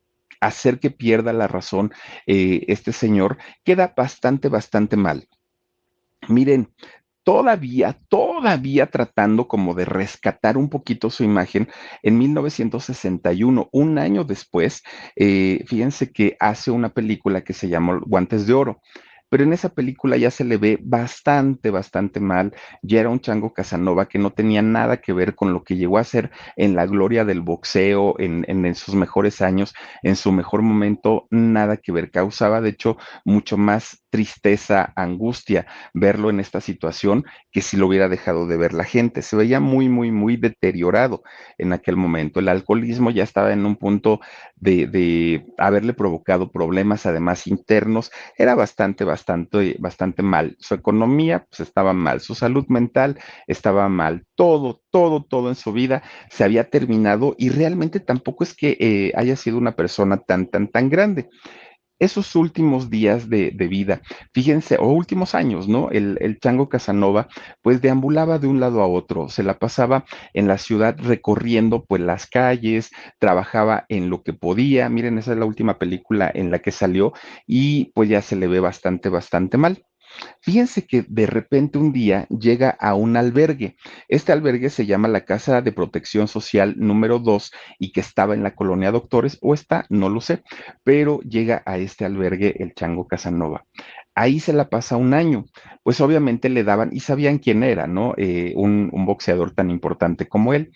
[0.47, 1.92] hacer que pierda la razón
[2.26, 5.28] eh, este señor, queda bastante, bastante mal.
[6.28, 6.70] Miren,
[7.22, 11.68] todavía, todavía tratando como de rescatar un poquito su imagen,
[12.03, 14.82] en 1961, un año después,
[15.16, 18.80] eh, fíjense que hace una película que se llamó Guantes de Oro
[19.35, 22.55] pero en esa película ya se le ve bastante, bastante mal.
[22.82, 25.99] Ya era un chango Casanova que no tenía nada que ver con lo que llegó
[25.99, 29.74] a ser en la gloria del boxeo, en, en, sus mejores años,
[30.05, 32.12] en su mejor momento, nada que ver.
[32.12, 38.09] Causaba, de hecho, mucho más tristeza, angustia verlo en esta situación que si lo hubiera
[38.09, 39.22] dejado de ver la gente.
[39.22, 41.24] Se veía muy, muy, muy deteriorado
[41.59, 42.39] en aquel momento.
[42.39, 44.20] El alcoholismo ya estaba en un punto
[44.55, 48.12] de, de haberle provocado problemas, además internos.
[48.39, 50.57] Era bastante, bastante bastante, bastante mal.
[50.59, 55.72] Su economía pues, estaba mal, su salud mental estaba mal, todo, todo, todo en su
[55.72, 60.47] vida se había terminado y realmente tampoco es que eh, haya sido una persona tan,
[60.49, 61.31] tan, tan grande
[62.05, 64.02] esos últimos días de, vida,
[64.32, 65.90] fíjense, o últimos años, ¿no?
[65.90, 67.28] El, el, chango Casanova,
[67.62, 72.02] pues deambulaba de un lado a otro, se la pasaba en la ciudad recorriendo pues
[72.02, 76.61] las calles, trabajaba en lo que podía, miren, esa es la última película en la
[76.61, 77.12] que salió
[77.46, 79.82] y pues ya se le ve bastante, bastante mal.
[80.41, 83.77] Fíjense que de repente un día llega a un albergue.
[84.09, 88.43] Este albergue se llama la Casa de Protección Social número 2 y que estaba en
[88.43, 90.43] la colonia Doctores, o está, no lo sé,
[90.83, 93.65] pero llega a este albergue el Chango Casanova.
[94.15, 95.47] Ahí se la pasa un año,
[95.83, 98.15] pues obviamente le daban y sabían quién era, ¿no?
[98.17, 100.73] Eh, un, un boxeador tan importante como él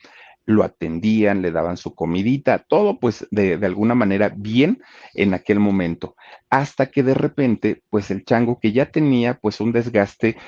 [0.48, 4.82] lo atendían, le daban su comidita, todo pues de, de, alguna manera bien
[5.12, 6.16] en aquel momento,
[6.48, 10.38] hasta que de repente pues el chango que ya tenía pues un desgaste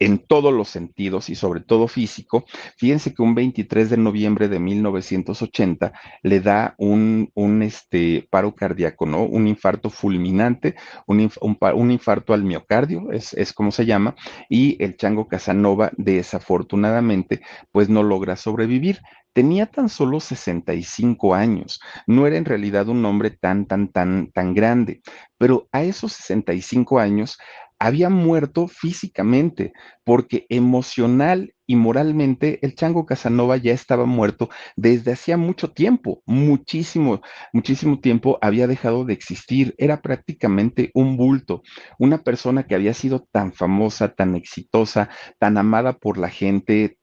[0.00, 2.44] en todos los sentidos y sobre todo físico.
[2.76, 5.92] Fíjense que un 23 de noviembre de 1980
[6.22, 9.24] le da un, un este, paro cardíaco, ¿no?
[9.24, 10.74] Un infarto fulminante,
[11.06, 14.14] un, un, infarto al miocardio, es, es, como se llama,
[14.48, 17.40] y el chango Casanova desafortunadamente
[17.72, 19.00] pues no logra sobrevivir.
[19.32, 24.54] Tenía tan solo 65 años, no era en realidad un hombre tan, tan, tan, tan
[24.54, 25.00] grande,
[25.38, 27.36] pero a esos 65 años
[27.78, 29.72] había muerto físicamente,
[30.04, 37.20] porque emocional y moralmente el chango Casanova ya estaba muerto desde hacía mucho tiempo, muchísimo,
[37.52, 41.62] muchísimo tiempo había dejado de existir, era prácticamente un bulto,
[41.98, 45.08] una persona que había sido tan famosa, tan exitosa,
[45.38, 46.98] tan amada por la gente,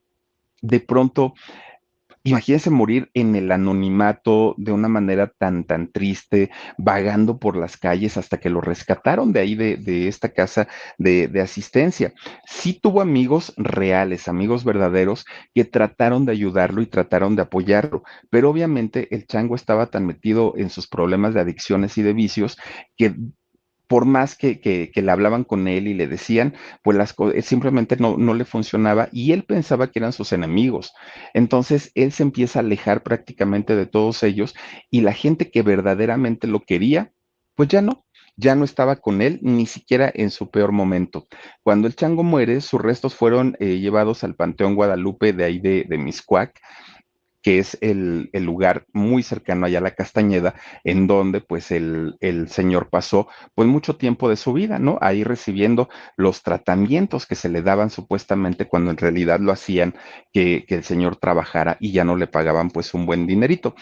[0.61, 1.34] de pronto
[2.24, 8.15] Imagínense morir en el anonimato de una manera tan, tan triste, vagando por las calles
[8.15, 10.67] hasta que lo rescataron de ahí, de, de esta casa
[10.99, 12.13] de, de, asistencia.
[12.45, 18.51] Sí tuvo amigos reales, amigos verdaderos, que trataron de ayudarlo y trataron de apoyarlo, pero
[18.51, 22.55] obviamente el chango estaba tan metido en sus problemas de adicciones y de vicios
[22.97, 23.15] que
[23.91, 28.15] por más que, le hablaban con él y le decían, pues las cosas simplemente no,
[28.15, 30.93] no le funcionaba y él pensaba que eran sus enemigos.
[31.33, 34.55] Entonces él se empieza a alejar prácticamente de todos ellos
[34.89, 37.11] y la gente que verdaderamente lo quería,
[37.53, 38.05] pues ya no
[38.37, 41.27] ya no estaba con él ni siquiera en su peor momento.
[41.61, 45.85] Cuando el chango muere, sus restos fueron eh, llevados al Panteón Guadalupe de ahí de,
[45.87, 46.57] de Miscuac
[47.41, 52.15] que es el, el, lugar muy cercano allá a la Castañeda, en donde pues el,
[52.19, 54.97] el, señor pasó pues mucho tiempo de su vida, ¿no?
[55.01, 59.95] Ahí recibiendo los tratamientos que se le daban supuestamente cuando en realidad lo hacían
[60.31, 63.75] que, que el señor trabajara y ya no le pagaban pues un buen dinerito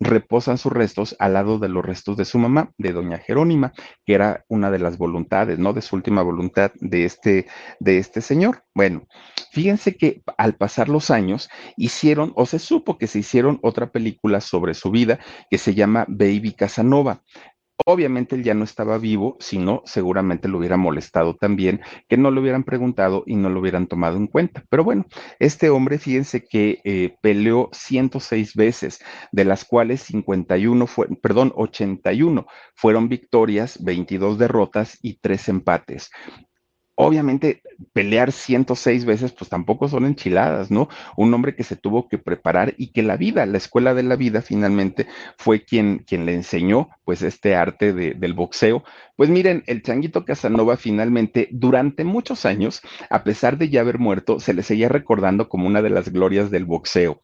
[0.00, 3.72] reposan sus restos al lado de los restos de su mamá, de doña Jerónima,
[4.04, 5.72] que era una de las voluntades, ¿no?
[5.72, 7.46] De su última voluntad de este,
[7.80, 8.64] de este señor.
[8.74, 9.06] Bueno,
[9.52, 14.40] fíjense que al pasar los años hicieron, o se supo que se hicieron otra película
[14.40, 15.18] sobre su vida
[15.50, 17.22] que se llama Baby Casanova.
[17.86, 22.40] Obviamente él ya no estaba vivo, sino seguramente lo hubiera molestado también que no lo
[22.40, 24.64] hubieran preguntado y no lo hubieran tomado en cuenta.
[24.68, 25.06] Pero bueno,
[25.38, 29.00] este hombre, fíjense que eh, peleó 106 veces,
[29.32, 36.10] de las cuales 51 fue, perdón, 81 fueron victorias, 22 derrotas y 3 empates
[36.98, 40.88] obviamente pelear 106 veces, pues tampoco son enchiladas, ¿no?
[41.16, 44.16] Un hombre que se tuvo que preparar y que la vida, la escuela de la
[44.16, 48.82] vida finalmente fue quien, quien le enseñó pues este arte de, del boxeo.
[49.14, 54.40] Pues miren, el changuito Casanova finalmente durante muchos años, a pesar de ya haber muerto,
[54.40, 57.20] se le seguía recordando como una de las glorias del boxeo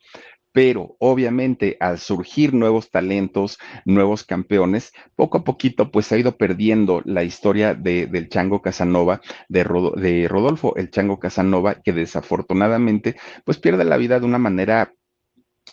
[0.54, 6.36] pero obviamente al surgir nuevos talentos, nuevos campeones, poco a poquito pues se ha ido
[6.36, 9.64] perdiendo la historia de, del Chango Casanova, de,
[9.96, 14.94] de Rodolfo, el Chango Casanova, que desafortunadamente pues pierde la vida de una manera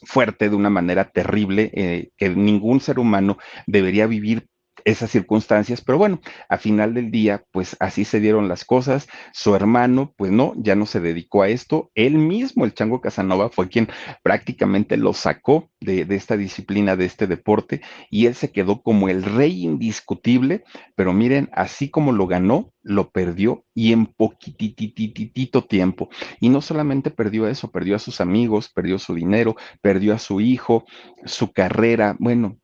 [0.04, 4.48] fuerte, de una manera terrible, eh, que ningún ser humano debería vivir
[4.86, 6.20] esas circunstancias, pero bueno,
[6.50, 9.08] a final del día, pues así se dieron las cosas.
[9.34, 11.92] Su hermano, pues no, ya no se dedicó a esto.
[11.96, 13.88] Él mismo, el Chango Casanova, fue quien
[14.24, 19.10] prácticamente lo sacó de, de, esta disciplina, de este deporte, y él se quedó como
[19.10, 20.64] el rey indiscutible,
[20.96, 26.10] pero miren, así como lo ganó, lo perdió y en poquitititito tiempo.
[26.40, 30.42] Y no solamente perdió eso, perdió a sus amigos, perdió su dinero, perdió a su
[30.42, 30.86] hijo,
[31.26, 32.58] su carrera, bueno,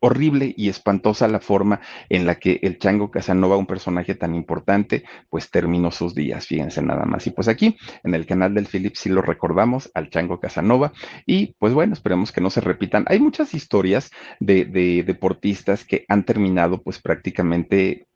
[0.00, 5.04] horrible y espantosa la forma en la que el Chango Casanova, un personaje tan importante,
[5.30, 7.26] pues terminó sus días, fíjense nada más.
[7.26, 10.92] Y pues aquí, en el canal del Philip, sí lo recordamos al Chango Casanova
[11.26, 13.04] y pues bueno, esperemos que no se repitan.
[13.08, 18.06] Hay muchas historias de, de deportistas que han terminado pues prácticamente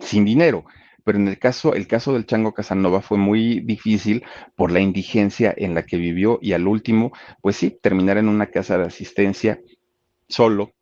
[0.00, 0.64] sin dinero
[1.04, 4.24] pero en el caso, el caso del Chango Casanova fue muy difícil
[4.56, 7.12] por la indigencia en la que vivió y al último,
[7.42, 9.60] pues sí, terminar en una casa de asistencia
[10.28, 10.72] solo,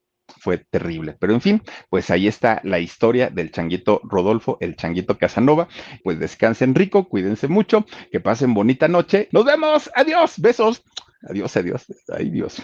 [0.42, 1.16] fue terrible.
[1.20, 5.68] Pero en fin, pues ahí está la historia del changuito Rodolfo, el changuito Casanova.
[6.02, 9.28] Pues descansen rico, cuídense mucho, que pasen bonita noche.
[9.30, 10.82] Nos vemos, adiós, besos.
[11.28, 11.86] Adiós, adiós.
[12.08, 12.60] Ay, Dios.